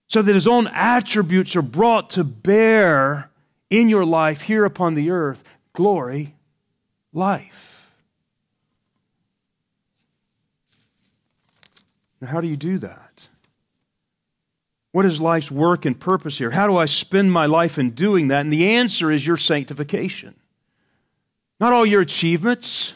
so 0.06 0.22
that 0.22 0.34
his 0.34 0.46
own 0.46 0.68
attributes 0.68 1.56
are 1.56 1.62
brought 1.62 2.10
to 2.10 2.22
bear 2.22 3.30
in 3.70 3.88
your 3.88 4.04
life 4.04 4.42
here 4.42 4.64
upon 4.64 4.94
the 4.94 5.10
earth 5.10 5.42
glory, 5.72 6.34
life. 7.14 7.92
Now, 12.20 12.28
how 12.28 12.40
do 12.40 12.48
you 12.48 12.56
do 12.56 12.78
that? 12.78 13.28
What 14.92 15.06
is 15.06 15.20
life's 15.20 15.50
work 15.50 15.84
and 15.84 15.98
purpose 15.98 16.38
here? 16.38 16.50
How 16.50 16.66
do 16.66 16.76
I 16.76 16.84
spend 16.84 17.32
my 17.32 17.46
life 17.46 17.78
in 17.78 17.90
doing 17.90 18.28
that? 18.28 18.40
And 18.40 18.52
the 18.52 18.70
answer 18.74 19.10
is 19.10 19.26
your 19.26 19.36
sanctification. 19.36 20.34
Not 21.58 21.72
all 21.72 21.86
your 21.86 22.00
achievements, 22.00 22.94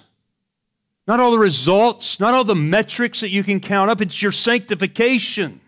not 1.07 1.21
all 1.21 1.31
the 1.31 1.39
results, 1.39 2.21
not 2.21 2.35
all 2.35 2.45
the 2.45 2.55
metrics 2.55 3.21
that 3.21 3.31
you 3.31 3.43
can 3.43 3.61
count 3.61 3.91
up. 3.91 4.01
It's 4.01 4.23
your 4.23 4.33
sanctification. 4.33 5.61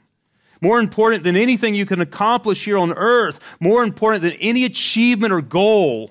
More 0.61 0.79
important 0.79 1.25
than 1.25 1.37
anything 1.37 1.75
you 1.75 1.87
can 1.87 2.01
accomplish 2.01 2.65
here 2.65 2.77
on 2.79 2.93
earth, 2.93 3.41
more 3.59 3.83
important 3.83 4.23
than 4.23 4.33
any 4.35 4.65
achievement 4.65 5.33
or 5.33 5.41
goal, 5.41 6.11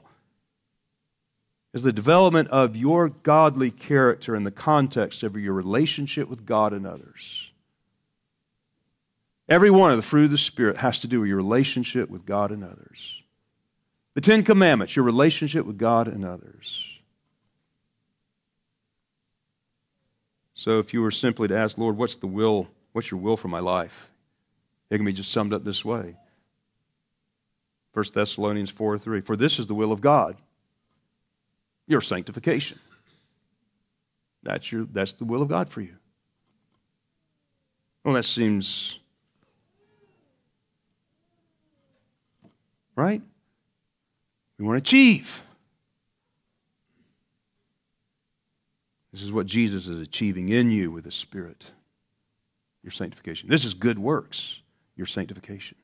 is 1.74 1.84
the 1.84 1.94
development 1.94 2.48
of 2.50 2.76
your 2.76 3.10
godly 3.10 3.72
character 3.72 4.36
in 4.36 4.44
the 4.44 4.52
context 4.52 5.22
of 5.24 5.36
your 5.38 5.54
relationship 5.54 6.28
with 6.28 6.46
God 6.46 6.74
and 6.74 6.88
others. 6.88 7.52
Every 9.48 9.72
one 9.72 9.92
of 9.92 9.98
the 9.98 10.04
fruit 10.04 10.26
of 10.26 10.32
the 10.32 10.38
Spirit 10.38 10.78
has 10.78 11.00
to 11.00 11.08
do 11.08 11.22
with 11.22 11.28
your 11.28 11.38
relationship 11.38 12.10
with 12.10 12.26
God 12.26 12.52
and 12.52 12.64
others. 12.64 13.24
The 14.14 14.22
Ten 14.22 14.44
Commandments, 14.44 14.96
your 14.96 15.06
relationship 15.06 15.66
with 15.66 15.78
God 15.78 16.08
and 16.08 16.26
others. 16.26 16.86
So 20.54 20.80
if 20.80 20.94
you 20.94 21.02
were 21.02 21.12
simply 21.12 21.48
to 21.48 21.58
ask, 21.58 21.78
Lord, 21.78 21.98
what's 21.98 22.18
the 22.18 22.28
will, 22.28 22.68
what's 22.92 23.12
your 23.12 23.20
will 23.20 23.38
for 23.38 23.48
my 23.48 23.60
life? 23.60 24.10
It 24.90 24.98
can 24.98 25.06
be 25.06 25.14
just 25.14 25.32
summed 25.32 25.54
up 25.54 25.64
this 25.64 25.86
way. 25.86 26.18
1 27.94 28.06
Thessalonians 28.14 28.70
4 28.70 28.98
3. 28.98 29.22
For 29.22 29.36
this 29.36 29.58
is 29.58 29.68
the 29.68 29.74
will 29.74 29.92
of 29.92 30.02
God, 30.02 30.36
your 31.90 32.00
sanctification. 32.00 32.80
That's, 34.44 34.72
your, 34.72 34.86
that's 34.86 35.14
the 35.14 35.26
will 35.26 35.42
of 35.42 35.50
God 35.50 35.68
for 35.68 35.82
you. 35.82 35.96
Well, 38.06 38.14
that 38.14 38.24
seems 38.24 39.00
right. 42.96 43.22
We 44.58 44.66
want 44.66 44.78
to 44.78 44.88
achieve. 44.88 45.42
This 49.12 49.24
is 49.24 49.32
what 49.32 49.48
Jesus 49.48 49.88
is 49.88 50.00
achieving 50.00 50.50
in 50.50 50.72
you 50.72 50.92
with 50.92 51.04
the 51.04 51.12
Spirit, 51.12 51.72
your 52.84 52.92
sanctification. 52.92 53.50
This 53.50 53.66
is 53.66 53.74
good 53.74 54.00
works 54.00 54.62
your 54.96 55.08
sanctification. 55.08 55.78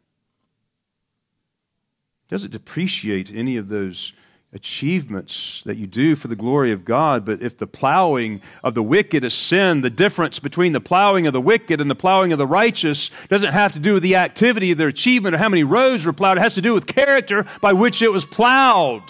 Does 2.27 2.43
it 2.43 2.51
depreciate 2.51 3.31
any 3.33 3.55
of 3.55 3.69
those 3.69 4.11
achievements 4.55 5.61
that 5.65 5.75
you 5.75 5.85
do 5.85 6.15
for 6.15 6.29
the 6.29 6.35
glory 6.35 6.71
of 6.71 6.85
God, 6.85 7.25
but 7.25 7.41
if 7.41 7.57
the 7.57 7.67
plowing 7.67 8.41
of 8.63 8.73
the 8.73 8.81
wicked 8.81 9.25
is 9.25 9.33
sin, 9.33 9.81
the 9.81 9.89
difference 9.89 10.39
between 10.39 10.71
the 10.71 10.79
plowing 10.79 11.27
of 11.27 11.33
the 11.33 11.41
wicked 11.41 11.81
and 11.81 11.91
the 11.91 11.95
plowing 11.95 12.31
of 12.31 12.37
the 12.37 12.47
righteous 12.47 13.11
doesn't 13.27 13.51
have 13.51 13.73
to 13.73 13.79
do 13.79 13.93
with 13.93 14.03
the 14.03 14.15
activity 14.15 14.71
of 14.71 14.77
their 14.77 14.87
achievement 14.87 15.35
or 15.35 15.37
how 15.37 15.49
many 15.49 15.65
rows 15.65 16.05
were 16.05 16.13
plowed. 16.13 16.37
It 16.37 16.41
has 16.41 16.55
to 16.55 16.61
do 16.61 16.73
with 16.73 16.87
character 16.87 17.45
by 17.59 17.73
which 17.73 18.01
it 18.01 18.11
was 18.11 18.23
plowed. 18.23 19.03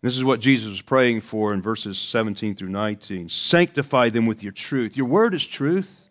This 0.00 0.16
is 0.16 0.22
what 0.22 0.38
Jesus 0.38 0.68
was 0.68 0.80
praying 0.80 1.22
for 1.22 1.52
in 1.52 1.60
verses 1.60 1.98
17 1.98 2.54
through 2.54 2.68
19. 2.68 3.28
Sanctify 3.28 4.10
them 4.10 4.26
with 4.26 4.44
your 4.44 4.52
truth. 4.52 4.96
Your 4.96 5.06
word 5.06 5.34
is 5.34 5.44
truth. 5.44 6.07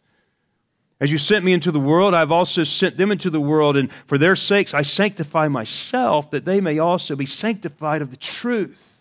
As 1.00 1.12
you 1.12 1.20
sent 1.20 1.46
me 1.46 1.54
into 1.54 1.72
the 1.72 1.80
world, 1.80 2.16
I've 2.16 2.32
also 2.32 2.64
sent 2.64 2.98
them 2.98 3.12
into 3.12 3.30
the 3.30 3.40
world, 3.40 3.78
and 3.78 3.92
for 4.08 4.18
their 4.18 4.36
sakes 4.36 4.74
I 4.74 4.82
sanctify 4.82 5.48
myself, 5.48 6.32
that 6.32 6.46
they 6.46 6.60
may 6.60 6.80
also 6.80 7.16
be 7.16 7.28
sanctified 7.28 8.02
of 8.02 8.10
the 8.10 8.18
truth. 8.18 9.00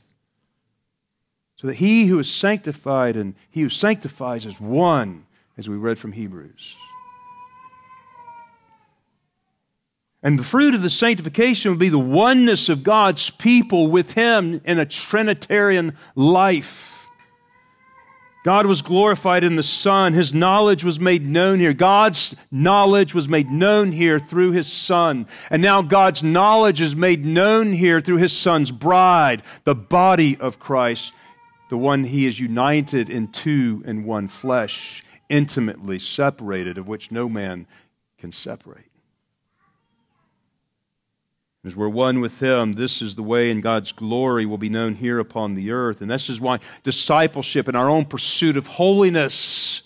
So 1.57 1.69
that 1.69 1.77
he 1.77 2.05
who 2.05 2.19
is 2.19 2.31
sanctified 2.31 3.17
and 3.17 3.35
he 3.51 3.63
who 3.63 3.71
sanctifies 3.71 4.45
is 4.45 4.61
one, 4.61 5.25
as 5.57 5.71
we 5.71 5.77
read 5.77 5.99
from 5.99 6.13
Hebrews. 6.13 6.77
And 10.23 10.39
the 10.39 10.45
fruit 10.45 10.75
of 10.75 10.83
the 10.83 10.91
sanctification 10.91 11.71
would 11.71 11.79
be 11.79 11.89
the 11.89 11.99
oneness 11.99 12.69
of 12.69 12.83
God's 12.83 13.31
people 13.31 13.87
with 13.87 14.13
him 14.13 14.61
in 14.65 14.79
a 14.79 14.85
Trinitarian 14.85 15.97
life. 16.15 17.06
God 18.47 18.67
was 18.67 18.81
glorified 18.81 19.43
in 19.43 19.57
the 19.57 19.63
Son. 19.65 20.13
His 20.13 20.33
knowledge 20.33 20.85
was 20.85 21.01
made 21.01 21.27
known 21.27 21.59
here. 21.59 21.73
God's 21.73 22.37
knowledge 22.49 23.13
was 23.13 23.29
made 23.29 23.51
known 23.51 23.91
here 23.91 24.21
through 24.21 24.53
His 24.53 24.73
Son. 24.73 25.27
And 25.51 25.61
now 25.61 25.83
God's 25.83 26.23
knowledge 26.23 26.81
is 26.81 26.95
made 26.95 27.27
known 27.27 27.73
here 27.73 28.01
through 28.01 28.19
His 28.19 28.33
Son's 28.33 28.71
bride, 28.71 29.43
the 29.65 29.75
body 29.75 30.37
of 30.37 30.61
Christ, 30.61 31.13
the 31.71 31.77
one 31.77 32.05
He 32.05 32.25
is 32.25 32.39
united 32.39 33.11
in 33.11 33.33
two 33.33 33.83
in 33.85 34.05
one 34.05 34.29
flesh, 34.29 35.03
intimately 35.29 35.99
separated, 35.99 36.79
of 36.79 36.87
which 36.87 37.11
no 37.11 37.29
man 37.29 37.67
can 38.17 38.31
separate. 38.31 38.86
As 41.67 41.75
we're 41.75 41.89
one 41.89 42.21
with 42.21 42.41
Him, 42.41 42.75
this 42.75 43.03
is 43.03 43.17
the 43.17 43.25
way 43.25 43.51
in 43.51 43.61
God's 43.61 43.91
glory 43.91 44.47
will 44.47 44.57
be 44.57 44.69
known 44.69 44.95
here 44.95 45.19
upon 45.19 45.55
the 45.55 45.73
earth. 45.73 46.01
And 46.01 46.09
this 46.09 46.31
is 46.31 46.41
why 46.41 46.61
discipleship 46.85 47.67
and 47.67 47.77
our 47.77 47.91
own 47.91 48.05
pursuit 48.05 48.57
of 48.57 48.69
holiness 48.69 49.83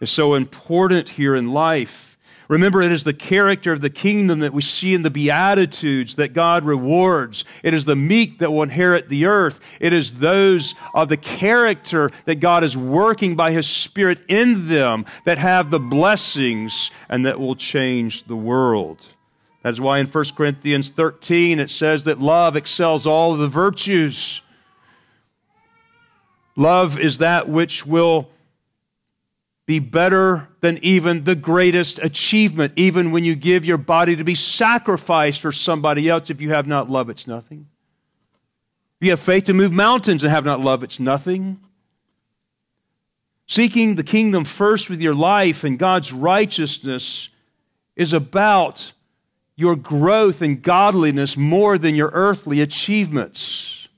is 0.00 0.10
so 0.10 0.34
important 0.34 1.08
here 1.08 1.34
in 1.34 1.54
life. 1.54 2.18
Remember, 2.46 2.82
it 2.82 2.92
is 2.92 3.04
the 3.04 3.14
character 3.14 3.72
of 3.72 3.80
the 3.80 3.88
kingdom 3.88 4.40
that 4.40 4.52
we 4.52 4.60
see 4.60 4.92
in 4.92 5.00
the 5.00 5.10
Beatitudes 5.10 6.16
that 6.16 6.34
God 6.34 6.62
rewards. 6.62 7.46
It 7.62 7.72
is 7.72 7.86
the 7.86 7.96
meek 7.96 8.38
that 8.40 8.52
will 8.52 8.62
inherit 8.62 9.08
the 9.08 9.24
earth. 9.24 9.60
It 9.80 9.94
is 9.94 10.18
those 10.18 10.74
of 10.92 11.08
the 11.08 11.16
character 11.16 12.10
that 12.26 12.36
God 12.36 12.64
is 12.64 12.76
working 12.76 13.34
by 13.34 13.52
His 13.52 13.66
Spirit 13.66 14.20
in 14.28 14.68
them 14.68 15.06
that 15.24 15.38
have 15.38 15.70
the 15.70 15.78
blessings 15.78 16.90
and 17.08 17.24
that 17.24 17.40
will 17.40 17.56
change 17.56 18.24
the 18.24 18.36
world. 18.36 19.08
That's 19.68 19.80
why 19.80 19.98
in 19.98 20.06
1 20.06 20.24
Corinthians 20.34 20.88
13 20.88 21.58
it 21.58 21.68
says 21.68 22.04
that 22.04 22.20
love 22.20 22.56
excels 22.56 23.06
all 23.06 23.36
the 23.36 23.48
virtues. 23.48 24.40
Love 26.56 26.98
is 26.98 27.18
that 27.18 27.50
which 27.50 27.84
will 27.84 28.30
be 29.66 29.78
better 29.78 30.48
than 30.62 30.78
even 30.80 31.24
the 31.24 31.34
greatest 31.34 31.98
achievement, 31.98 32.72
even 32.76 33.10
when 33.10 33.26
you 33.26 33.34
give 33.34 33.66
your 33.66 33.76
body 33.76 34.16
to 34.16 34.24
be 34.24 34.34
sacrificed 34.34 35.42
for 35.42 35.52
somebody 35.52 36.08
else. 36.08 36.30
If 36.30 36.40
you 36.40 36.48
have 36.48 36.66
not 36.66 36.88
love, 36.88 37.10
it's 37.10 37.26
nothing. 37.26 37.66
If 38.98 39.04
you 39.04 39.10
have 39.10 39.20
faith 39.20 39.44
to 39.44 39.52
move 39.52 39.70
mountains 39.70 40.22
and 40.22 40.32
have 40.32 40.46
not 40.46 40.62
love, 40.62 40.82
it's 40.82 40.98
nothing. 40.98 41.60
Seeking 43.46 43.96
the 43.96 44.02
kingdom 44.02 44.46
first 44.46 44.88
with 44.88 45.02
your 45.02 45.14
life 45.14 45.62
and 45.62 45.78
God's 45.78 46.10
righteousness 46.10 47.28
is 47.96 48.14
about 48.14 48.92
your 49.58 49.74
growth 49.74 50.40
in 50.40 50.60
godliness 50.60 51.36
more 51.36 51.78
than 51.78 51.96
your 51.96 52.10
earthly 52.14 52.60
achievements. 52.60 53.88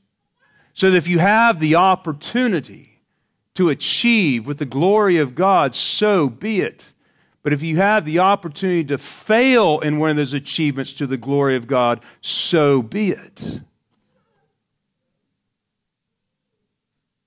So 0.72 0.90
that 0.90 0.96
if 0.96 1.06
you 1.06 1.18
have 1.18 1.60
the 1.60 1.74
opportunity 1.74 3.02
to 3.56 3.68
achieve 3.68 4.46
with 4.46 4.56
the 4.56 4.64
glory 4.64 5.18
of 5.18 5.34
God, 5.34 5.74
so 5.74 6.30
be 6.30 6.62
it. 6.62 6.94
But 7.42 7.52
if 7.52 7.62
you 7.62 7.76
have 7.76 8.06
the 8.06 8.20
opportunity 8.20 8.84
to 8.84 8.96
fail 8.96 9.80
in 9.80 9.98
one 9.98 10.08
of 10.08 10.16
those 10.16 10.32
achievements 10.32 10.94
to 10.94 11.06
the 11.06 11.18
glory 11.18 11.56
of 11.56 11.66
God, 11.66 12.00
so 12.22 12.80
be 12.80 13.10
it. 13.10 13.60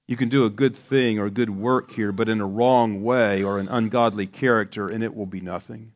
You 0.07 0.17
can 0.17 0.29
do 0.29 0.43
a 0.43 0.49
good 0.49 0.75
thing 0.75 1.19
or 1.19 1.25
a 1.25 1.31
good 1.31 1.51
work 1.51 1.91
here, 1.91 2.11
but 2.11 2.27
in 2.27 2.41
a 2.41 2.47
wrong 2.47 3.03
way 3.03 3.43
or 3.43 3.59
an 3.59 3.67
ungodly 3.67 4.25
character, 4.25 4.89
and 4.89 5.03
it 5.03 5.13
will 5.13 5.27
be 5.27 5.39
nothing. 5.39 5.91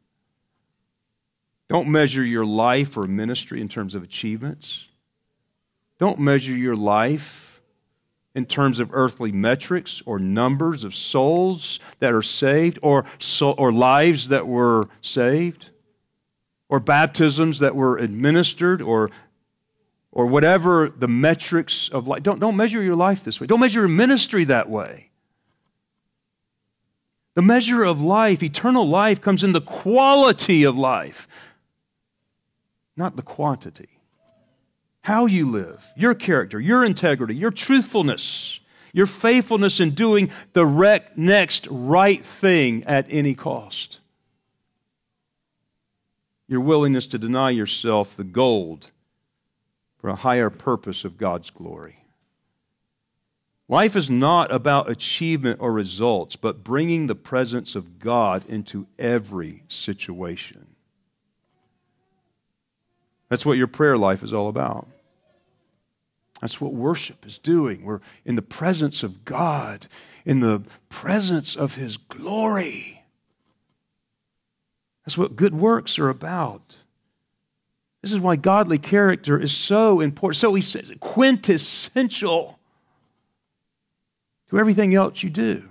Don't 1.69 1.89
measure 1.89 2.23
your 2.23 2.45
life 2.45 2.97
or 2.97 3.07
ministry 3.07 3.59
in 3.59 3.67
terms 3.67 3.93
of 3.93 4.03
achievements. 4.03 4.87
Don't 5.99 6.19
measure 6.19 6.55
your 6.55 6.75
life 6.75 7.61
in 8.33 8.45
terms 8.45 8.79
of 8.79 8.89
earthly 8.93 9.31
metrics 9.31 10.01
or 10.05 10.19
numbers 10.19 10.83
of 10.83 10.93
souls 10.93 11.79
that 11.99 12.13
are 12.13 12.21
saved 12.21 12.77
or, 12.81 13.03
so, 13.17 13.51
or 13.51 13.71
lives 13.71 14.27
that 14.29 14.47
were 14.47 14.87
saved 15.01 15.71
or 16.69 16.79
baptisms 16.79 17.59
that 17.59 17.75
were 17.75 17.97
administered 17.97 18.81
or, 18.81 19.09
or 20.11 20.27
whatever 20.27 20.87
the 20.87 21.07
metrics 21.07 21.89
of 21.89 22.07
life. 22.07 22.23
Don't, 22.23 22.39
don't 22.39 22.55
measure 22.55 22.81
your 22.81 22.95
life 22.95 23.23
this 23.23 23.41
way. 23.41 23.47
Don't 23.47 23.59
measure 23.59 23.81
your 23.81 23.89
ministry 23.89 24.43
that 24.45 24.69
way. 24.69 25.09
The 27.33 27.41
measure 27.41 27.83
of 27.83 28.01
life, 28.01 28.41
eternal 28.41 28.87
life, 28.87 29.21
comes 29.21 29.43
in 29.43 29.51
the 29.51 29.61
quality 29.61 30.63
of 30.63 30.77
life 30.77 31.27
not 32.97 33.15
the 33.15 33.21
quantity. 33.21 33.89
How 35.01 35.25
you 35.25 35.49
live, 35.49 35.85
your 35.95 36.13
character, 36.15 36.59
your 36.59 36.83
integrity, 36.83 37.35
your 37.35 37.51
truthfulness. 37.51 38.59
your 38.93 39.05
faithfulness 39.05 39.79
in 39.79 39.91
doing 39.91 40.31
the 40.53 40.65
rec- 40.65 41.15
next 41.17 41.67
right 41.69 42.25
thing 42.25 42.83
at 42.85 43.05
any 43.09 43.35
cost, 43.35 43.99
your 46.47 46.61
willingness 46.61 47.05
to 47.05 47.19
deny 47.19 47.51
yourself 47.51 48.15
the 48.15 48.23
gold 48.23 48.89
for 49.97 50.09
a 50.09 50.15
higher 50.15 50.49
purpose 50.49 51.05
of 51.05 51.17
God's 51.17 51.51
glory. 51.51 52.05
Life 53.67 53.95
is 53.95 54.09
not 54.09 54.51
about 54.51 54.89
achievement 54.89 55.59
or 55.59 55.73
results, 55.73 56.35
but 56.35 56.63
bringing 56.63 57.07
the 57.07 57.15
presence 57.15 57.75
of 57.75 57.99
God 57.99 58.43
into 58.47 58.87
every 58.97 59.63
situation. 59.67 60.76
That's 63.29 63.45
what 63.45 63.57
your 63.57 63.67
prayer 63.67 63.97
life 63.97 64.23
is 64.23 64.33
all 64.33 64.47
about. 64.47 64.87
That's 66.41 66.61
what 66.61 66.73
worship 66.73 67.25
is 67.25 67.37
doing. 67.37 67.83
We're 67.83 67.99
in 68.23 68.35
the 68.35 68.41
presence 68.41 69.03
of 69.03 69.25
God, 69.25 69.87
in 70.25 70.39
the 70.39 70.63
presence 70.89 71.55
of 71.55 71.75
His 71.75 71.97
glory. 71.97 73.03
That's 75.05 75.17
what 75.17 75.35
good 75.35 75.55
works 75.55 75.97
are 75.99 76.09
about. 76.09 76.77
This 78.01 78.11
is 78.11 78.19
why 78.19 78.35
godly 78.35 78.77
character 78.77 79.39
is 79.39 79.51
so 79.51 79.99
important, 79.99 80.37
so 80.37 80.53
he 80.53 80.61
says 80.61 80.91
quintessential 80.99 82.59
to 84.49 84.59
everything 84.59 84.93
else 84.93 85.23
you 85.23 85.29
do. 85.29 85.69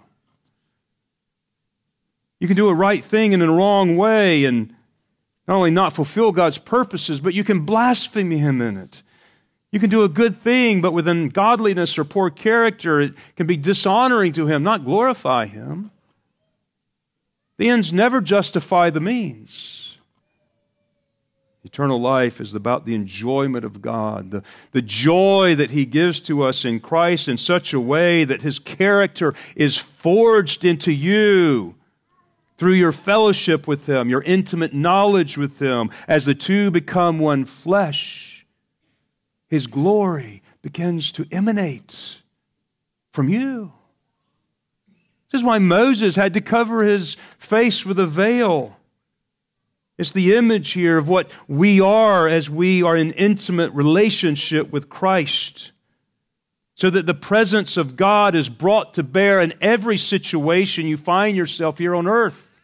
You 2.41 2.47
can 2.47 2.57
do 2.57 2.69
a 2.69 2.75
right 2.75 3.03
thing 3.03 3.33
in 3.33 3.41
a 3.41 3.51
wrong 3.51 3.97
way 3.97 4.45
and 4.45 4.76
not 5.47 5.57
only 5.57 5.71
not 5.71 5.93
fulfill 5.93 6.33
God's 6.33 6.59
purposes, 6.59 7.21
but 7.21 7.35
you 7.35 7.45
can 7.45 7.61
blaspheme 7.61 8.31
Him 8.31 8.61
in 8.61 8.77
it. 8.77 9.03
You 9.71 9.81
can 9.81 9.91
do 9.91 10.05
a 10.05 10.09
good 10.09 10.37
thing, 10.39 10.81
but 10.81 10.93
with 10.93 11.07
ungodliness 11.09 11.99
or 11.99 12.05
poor 12.05 12.31
character, 12.31 13.01
it 13.01 13.15
can 13.37 13.47
be 13.47 13.57
dishonoring 13.57 14.33
to 14.35 14.47
Him, 14.47 14.63
not 14.63 14.85
glorify 14.85 15.47
Him. 15.47 15.91
The 17.59 17.69
ends 17.69 17.93
never 17.93 18.21
justify 18.21 18.91
the 18.91 19.01
means. 19.01 19.99
Eternal 21.65 22.01
life 22.01 22.41
is 22.41 22.55
about 22.55 22.85
the 22.85 22.95
enjoyment 22.95 23.65
of 23.65 23.83
God, 23.83 24.31
the, 24.31 24.43
the 24.71 24.83
joy 24.83 25.55
that 25.57 25.73
He 25.73 25.85
gives 25.85 26.21
to 26.21 26.45
us 26.45 26.65
in 26.65 26.79
Christ 26.79 27.29
in 27.29 27.37
such 27.37 27.73
a 27.73 27.81
way 27.81 28.25
that 28.25 28.43
His 28.43 28.59
character 28.59 29.35
is 29.57 29.77
forged 29.77 30.65
into 30.65 30.93
you 30.93 31.75
through 32.57 32.73
your 32.73 32.93
fellowship 32.93 33.67
with 33.67 33.89
Him, 33.89 34.09
your 34.09 34.23
intimate 34.23 34.75
knowledge 34.75 35.37
with 35.37 35.61
Him, 35.61 35.91
as 36.09 36.25
the 36.25 36.35
two 36.35 36.71
become 36.71 37.19
one 37.19 37.45
flesh, 37.45 38.47
His 39.49 39.67
glory 39.67 40.43
begins 40.63 41.13
to 41.13 41.27
emanate 41.31 42.23
from 43.13 43.29
you. 43.29 43.73
This 45.31 45.41
is 45.41 45.45
why 45.45 45.59
Moses 45.59 46.17
had 46.17 46.35
to 46.35 46.41
cover 46.41 46.83
his 46.83 47.17
face 47.39 47.85
with 47.85 47.99
a 47.99 48.07
veil. 48.07 48.77
It's 49.99 50.13
the 50.13 50.35
image 50.35 50.73
here 50.73 50.99
of 50.99 51.09
what 51.09 51.31
we 51.49 51.81
are 51.81 52.29
as 52.29 52.51
we 52.51 52.83
are 52.83 52.97
in 52.97 53.13
intimate 53.13 53.73
relationship 53.73 54.71
with 54.71 54.89
Christ 54.89 55.73
so 56.77 56.91
that 56.91 57.07
the 57.07 57.15
presence 57.15 57.79
of 57.79 57.97
God 57.97 58.35
is 58.35 58.51
brought 58.51 58.95
to 58.95 59.03
bear 59.03 59.41
in 59.41 59.55
every 59.63 59.97
situation 59.97 60.87
you 60.87 60.99
find 60.99 61.35
yourself 61.35 61.79
here 61.79 61.95
on 61.95 62.07
earth. 62.07 62.61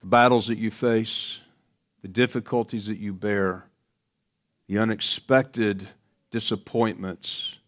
The 0.00 0.06
battles 0.06 0.46
that 0.46 0.56
you 0.56 0.70
face, 0.70 1.40
the 2.00 2.08
difficulties 2.08 2.86
that 2.86 2.98
you 2.98 3.12
bear, 3.12 3.66
the 4.66 4.78
unexpected 4.78 5.88
disappointments, 6.30 7.58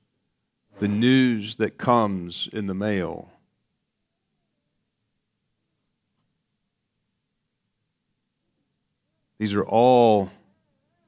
the 0.79 0.89
news 0.89 1.57
that 1.57 1.77
comes 1.77 2.49
in 2.55 2.69
the 2.69 2.75
mail 2.75 3.31
These 9.39 9.55
are 9.55 9.65
all 9.65 10.31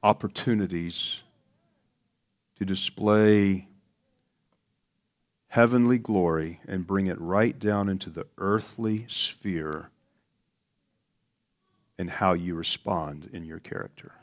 opportunities 0.03 1.21
to 2.57 2.65
display 2.65 3.67
heavenly 5.47 5.97
glory 5.97 6.59
and 6.67 6.85
bring 6.85 7.07
it 7.07 7.19
right 7.19 7.57
down 7.57 7.89
into 7.89 8.09
the 8.09 8.27
earthly 8.37 9.05
sphere 9.07 9.89
and 11.97 12.09
how 12.09 12.33
you 12.33 12.53
respond 12.53 13.29
in 13.33 13.43
your 13.43 13.59
character. 13.59 14.13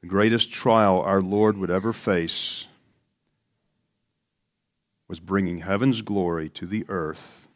The 0.00 0.06
greatest 0.06 0.50
trial 0.50 1.00
our 1.00 1.20
Lord 1.20 1.56
would 1.56 1.70
ever 1.70 1.92
face 1.92 2.66
was 5.08 5.18
bringing 5.18 5.58
heaven's 5.58 6.02
glory 6.02 6.48
to 6.50 6.66
the 6.66 6.84
earth 6.88 7.48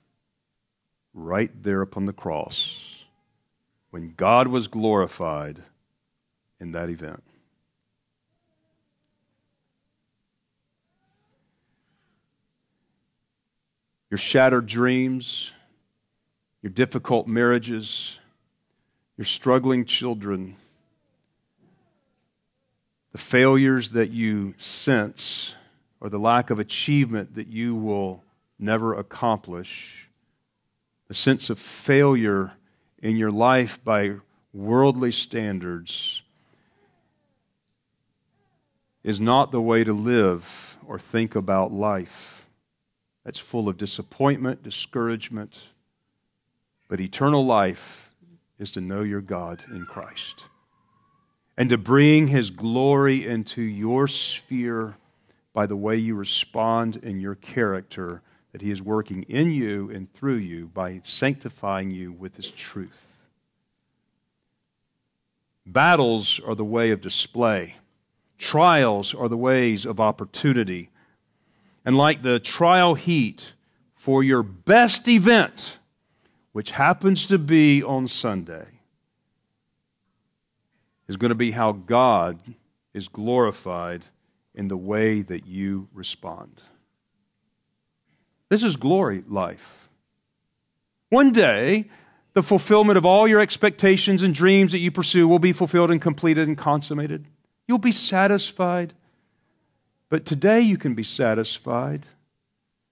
right 1.18 1.50
there 1.62 1.82
upon 1.82 2.06
the 2.06 2.12
cross 2.12 3.04
when 3.90 4.14
God 4.16 4.48
was 4.48 4.68
glorified 4.68 5.62
in 6.60 6.72
that 6.72 6.88
event. 6.88 7.22
Your 14.10 14.18
shattered 14.18 14.66
dreams, 14.66 15.52
your 16.62 16.70
difficult 16.70 17.26
marriages, 17.26 18.18
your 19.16 19.24
struggling 19.24 19.84
children, 19.84 20.56
the 23.12 23.18
failures 23.18 23.90
that 23.90 24.10
you 24.10 24.54
sense, 24.56 25.54
or 26.00 26.08
the 26.08 26.18
lack 26.18 26.50
of 26.50 26.58
achievement 26.58 27.34
that 27.34 27.48
you 27.48 27.74
will 27.74 28.22
never 28.58 28.94
accomplish 28.94 30.07
a 31.08 31.14
sense 31.14 31.48
of 31.50 31.58
failure 31.58 32.52
in 33.02 33.16
your 33.16 33.30
life 33.30 33.82
by 33.82 34.16
worldly 34.52 35.12
standards 35.12 36.22
is 39.02 39.20
not 39.20 39.52
the 39.52 39.60
way 39.60 39.84
to 39.84 39.92
live 39.92 40.76
or 40.86 40.98
think 40.98 41.34
about 41.34 41.72
life. 41.72 42.48
That's 43.24 43.38
full 43.38 43.68
of 43.68 43.78
disappointment, 43.78 44.62
discouragement. 44.62 45.68
But 46.88 47.00
eternal 47.00 47.44
life 47.44 48.10
is 48.58 48.70
to 48.72 48.80
know 48.80 49.02
your 49.02 49.20
God 49.20 49.64
in 49.70 49.86
Christ 49.86 50.44
and 51.56 51.70
to 51.70 51.78
bring 51.78 52.28
His 52.28 52.50
glory 52.50 53.26
into 53.26 53.62
your 53.62 54.08
sphere 54.08 54.96
by 55.52 55.66
the 55.66 55.76
way 55.76 55.96
you 55.96 56.14
respond 56.14 56.96
in 56.96 57.20
your 57.20 57.34
character 57.34 58.22
that 58.52 58.62
He 58.62 58.70
is 58.70 58.82
working 58.82 59.24
in 59.24 59.50
you 59.50 59.90
and 59.90 60.12
through 60.12 60.36
you 60.36 60.68
by 60.68 61.00
sanctifying 61.04 61.90
you 61.90 62.12
with 62.12 62.36
His 62.36 62.50
truth. 62.50 63.26
Battles 65.66 66.40
are 66.46 66.54
the 66.54 66.64
way 66.64 66.90
of 66.90 67.00
display, 67.00 67.76
trials 68.38 69.14
are 69.14 69.28
the 69.28 69.36
ways 69.36 69.84
of 69.84 70.00
opportunity. 70.00 70.90
And 71.84 71.96
like 71.96 72.22
the 72.22 72.38
trial 72.38 72.94
heat 72.94 73.54
for 73.94 74.22
your 74.22 74.42
best 74.42 75.08
event, 75.08 75.78
which 76.52 76.72
happens 76.72 77.26
to 77.26 77.38
be 77.38 77.82
on 77.82 78.08
Sunday, 78.08 78.66
is 81.06 81.16
going 81.16 81.30
to 81.30 81.34
be 81.34 81.52
how 81.52 81.72
God 81.72 82.38
is 82.92 83.08
glorified 83.08 84.04
in 84.54 84.68
the 84.68 84.76
way 84.76 85.22
that 85.22 85.46
you 85.46 85.88
respond. 85.94 86.62
This 88.48 88.62
is 88.62 88.76
glory 88.76 89.24
life. 89.28 89.88
One 91.10 91.32
day, 91.32 91.86
the 92.34 92.42
fulfillment 92.42 92.98
of 92.98 93.04
all 93.04 93.26
your 93.26 93.40
expectations 93.40 94.22
and 94.22 94.34
dreams 94.34 94.72
that 94.72 94.78
you 94.78 94.90
pursue 94.90 95.26
will 95.26 95.38
be 95.38 95.52
fulfilled 95.52 95.90
and 95.90 96.00
completed 96.00 96.48
and 96.48 96.56
consummated. 96.56 97.24
You'll 97.66 97.78
be 97.78 97.92
satisfied. 97.92 98.94
But 100.08 100.24
today 100.24 100.60
you 100.60 100.78
can 100.78 100.94
be 100.94 101.02
satisfied 101.02 102.06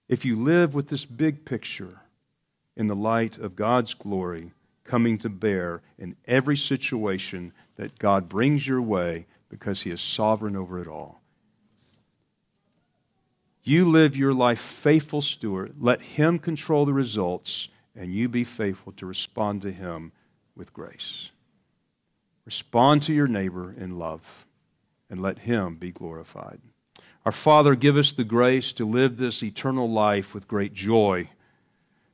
if 0.07 0.25
you 0.25 0.35
live 0.35 0.75
with 0.75 0.89
this 0.89 1.05
big 1.05 1.45
picture 1.45 2.01
in 2.75 2.87
the 2.87 2.95
light 2.95 3.37
of 3.37 3.55
God's 3.55 3.93
glory 3.93 4.51
coming 4.83 5.17
to 5.19 5.29
bear 5.29 5.81
in 5.97 6.15
every 6.25 6.55
situation 6.55 7.51
that 7.75 7.99
God 7.99 8.29
brings 8.29 8.67
your 8.67 8.81
way 8.81 9.25
because 9.49 9.81
He 9.81 9.91
is 9.91 10.01
sovereign 10.01 10.55
over 10.55 10.79
it 10.79 10.87
all. 10.87 11.16
You 13.67 13.83
live 13.83 14.15
your 14.15 14.33
life 14.33 14.61
faithful 14.61 15.19
steward. 15.19 15.75
Let 15.77 16.01
Him 16.01 16.39
control 16.39 16.85
the 16.85 16.93
results, 16.93 17.67
and 17.97 18.13
you 18.13 18.29
be 18.29 18.45
faithful 18.45 18.93
to 18.93 19.05
respond 19.05 19.61
to 19.63 19.73
Him 19.73 20.13
with 20.55 20.71
grace. 20.71 21.31
Respond 22.45 23.03
to 23.03 23.13
your 23.13 23.27
neighbor 23.27 23.75
in 23.77 23.99
love, 23.99 24.45
and 25.09 25.21
let 25.21 25.39
Him 25.39 25.75
be 25.75 25.91
glorified. 25.91 26.61
Our 27.25 27.33
Father, 27.33 27.75
give 27.75 27.97
us 27.97 28.13
the 28.13 28.23
grace 28.23 28.71
to 28.71 28.85
live 28.85 29.17
this 29.17 29.43
eternal 29.43 29.91
life 29.91 30.33
with 30.33 30.47
great 30.47 30.73
joy, 30.73 31.29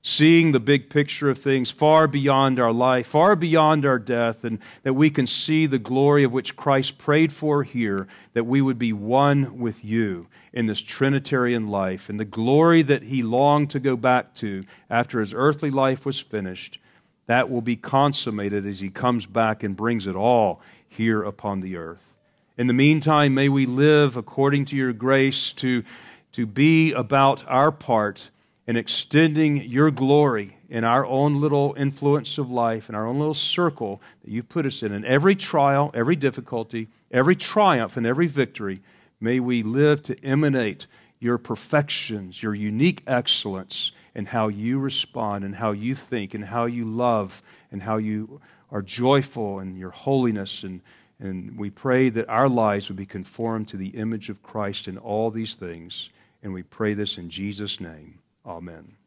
seeing 0.06 0.52
the 0.52 0.60
big 0.60 0.90
picture 0.90 1.30
of 1.30 1.38
things 1.38 1.72
far 1.72 2.08
beyond 2.10 2.60
our 2.60 2.74
life, 2.74 3.08
far 3.08 3.38
beyond 3.38 3.86
our 3.86 3.98
death, 3.98 4.44
and 4.44 4.60
that 4.84 4.94
we 4.94 5.10
can 5.10 5.26
see 5.26 5.66
the 5.66 5.80
glory 5.80 6.26
of 6.26 6.32
which 6.34 6.58
Christ 6.58 6.98
prayed 6.98 7.32
for 7.32 7.64
here, 7.64 8.08
that 8.34 8.44
we 8.44 8.62
would 8.62 8.78
be 8.78 8.92
one 8.92 9.58
with 9.58 9.84
you 9.84 10.28
in 10.52 10.66
this 10.66 10.82
Trinitarian 10.82 11.70
life, 11.70 12.10
and 12.10 12.20
the 12.20 12.26
glory 12.26 12.82
that 12.84 13.04
he 13.04 13.24
longed 13.24 13.70
to 13.72 13.80
go 13.80 13.96
back 13.96 14.36
to 14.36 14.66
after 14.90 15.22
his 15.22 15.34
earthly 15.34 15.72
life 15.72 16.06
was 16.06 16.20
finished. 16.20 16.80
That 17.28 17.50
will 17.50 17.62
be 17.62 17.78
consummated 17.78 18.66
as 18.66 18.82
he 18.82 18.90
comes 18.90 19.26
back 19.26 19.64
and 19.64 19.74
brings 19.74 20.06
it 20.06 20.18
all 20.18 20.62
here 20.86 21.24
upon 21.24 21.62
the 21.62 21.78
earth. 21.78 22.14
In 22.58 22.68
the 22.68 22.74
meantime, 22.74 23.34
may 23.34 23.48
we 23.48 23.66
live 23.66 24.18
according 24.18 24.66
to 24.66 24.76
your 24.76 24.92
grace 24.92 25.54
to, 25.54 25.86
to 26.34 26.46
be 26.46 26.92
about 26.92 27.46
our 27.48 27.72
part 27.72 28.30
in 28.66 28.78
extending 28.78 29.58
your 29.64 29.92
glory 29.92 30.58
in 30.70 30.84
our 30.84 31.06
own 31.06 31.40
little 31.40 31.76
influence 31.78 32.38
of 32.38 32.50
life, 32.50 32.90
in 32.90 32.96
our 32.96 33.06
own 33.06 33.20
little 33.20 33.34
circle 33.34 34.02
that 34.24 34.32
you've 34.32 34.50
put 34.50 34.66
us 34.66 34.82
in. 34.82 34.92
In 34.92 35.06
every 35.06 35.36
trial, 35.36 35.92
every 35.94 36.16
difficulty, 36.16 36.88
every 37.12 37.36
triumph, 37.36 37.98
and 37.98 38.08
every 38.08 38.28
victory, 38.28 38.82
may 39.20 39.40
we 39.40 39.64
live 39.64 40.02
to 40.04 40.20
emanate 40.24 40.88
your 41.20 41.38
perfections, 41.38 42.42
your 42.42 42.56
unique 42.56 43.04
excellence, 43.06 43.92
and 44.16 44.28
how 44.28 44.48
you 44.48 44.80
respond, 44.80 45.44
and 45.44 45.56
how 45.56 45.72
you 45.72 45.94
think, 45.94 46.34
and 46.34 46.46
how 46.46 46.66
you 46.66 46.86
love, 46.86 47.42
and 47.72 47.84
how 47.84 47.98
you 47.98 48.42
are 48.72 48.82
joyful, 48.82 49.60
and 49.60 49.78
your 49.78 49.92
holiness. 49.92 50.64
And, 50.64 50.82
and 51.20 51.58
we 51.58 51.70
pray 51.70 52.10
that 52.10 52.30
our 52.30 52.50
lives 52.50 52.88
would 52.88 52.98
be 52.98 53.06
conformed 53.06 53.68
to 53.70 53.78
the 53.78 53.90
image 53.90 54.30
of 54.30 54.42
Christ 54.42 54.88
in 54.88 54.98
all 54.98 55.30
these 55.30 55.54
things. 55.54 56.10
And 56.42 56.54
we 56.54 56.64
pray 56.64 56.94
this 56.94 57.18
in 57.18 57.30
Jesus' 57.30 57.80
name. 57.80 58.23
Amen. 58.46 58.98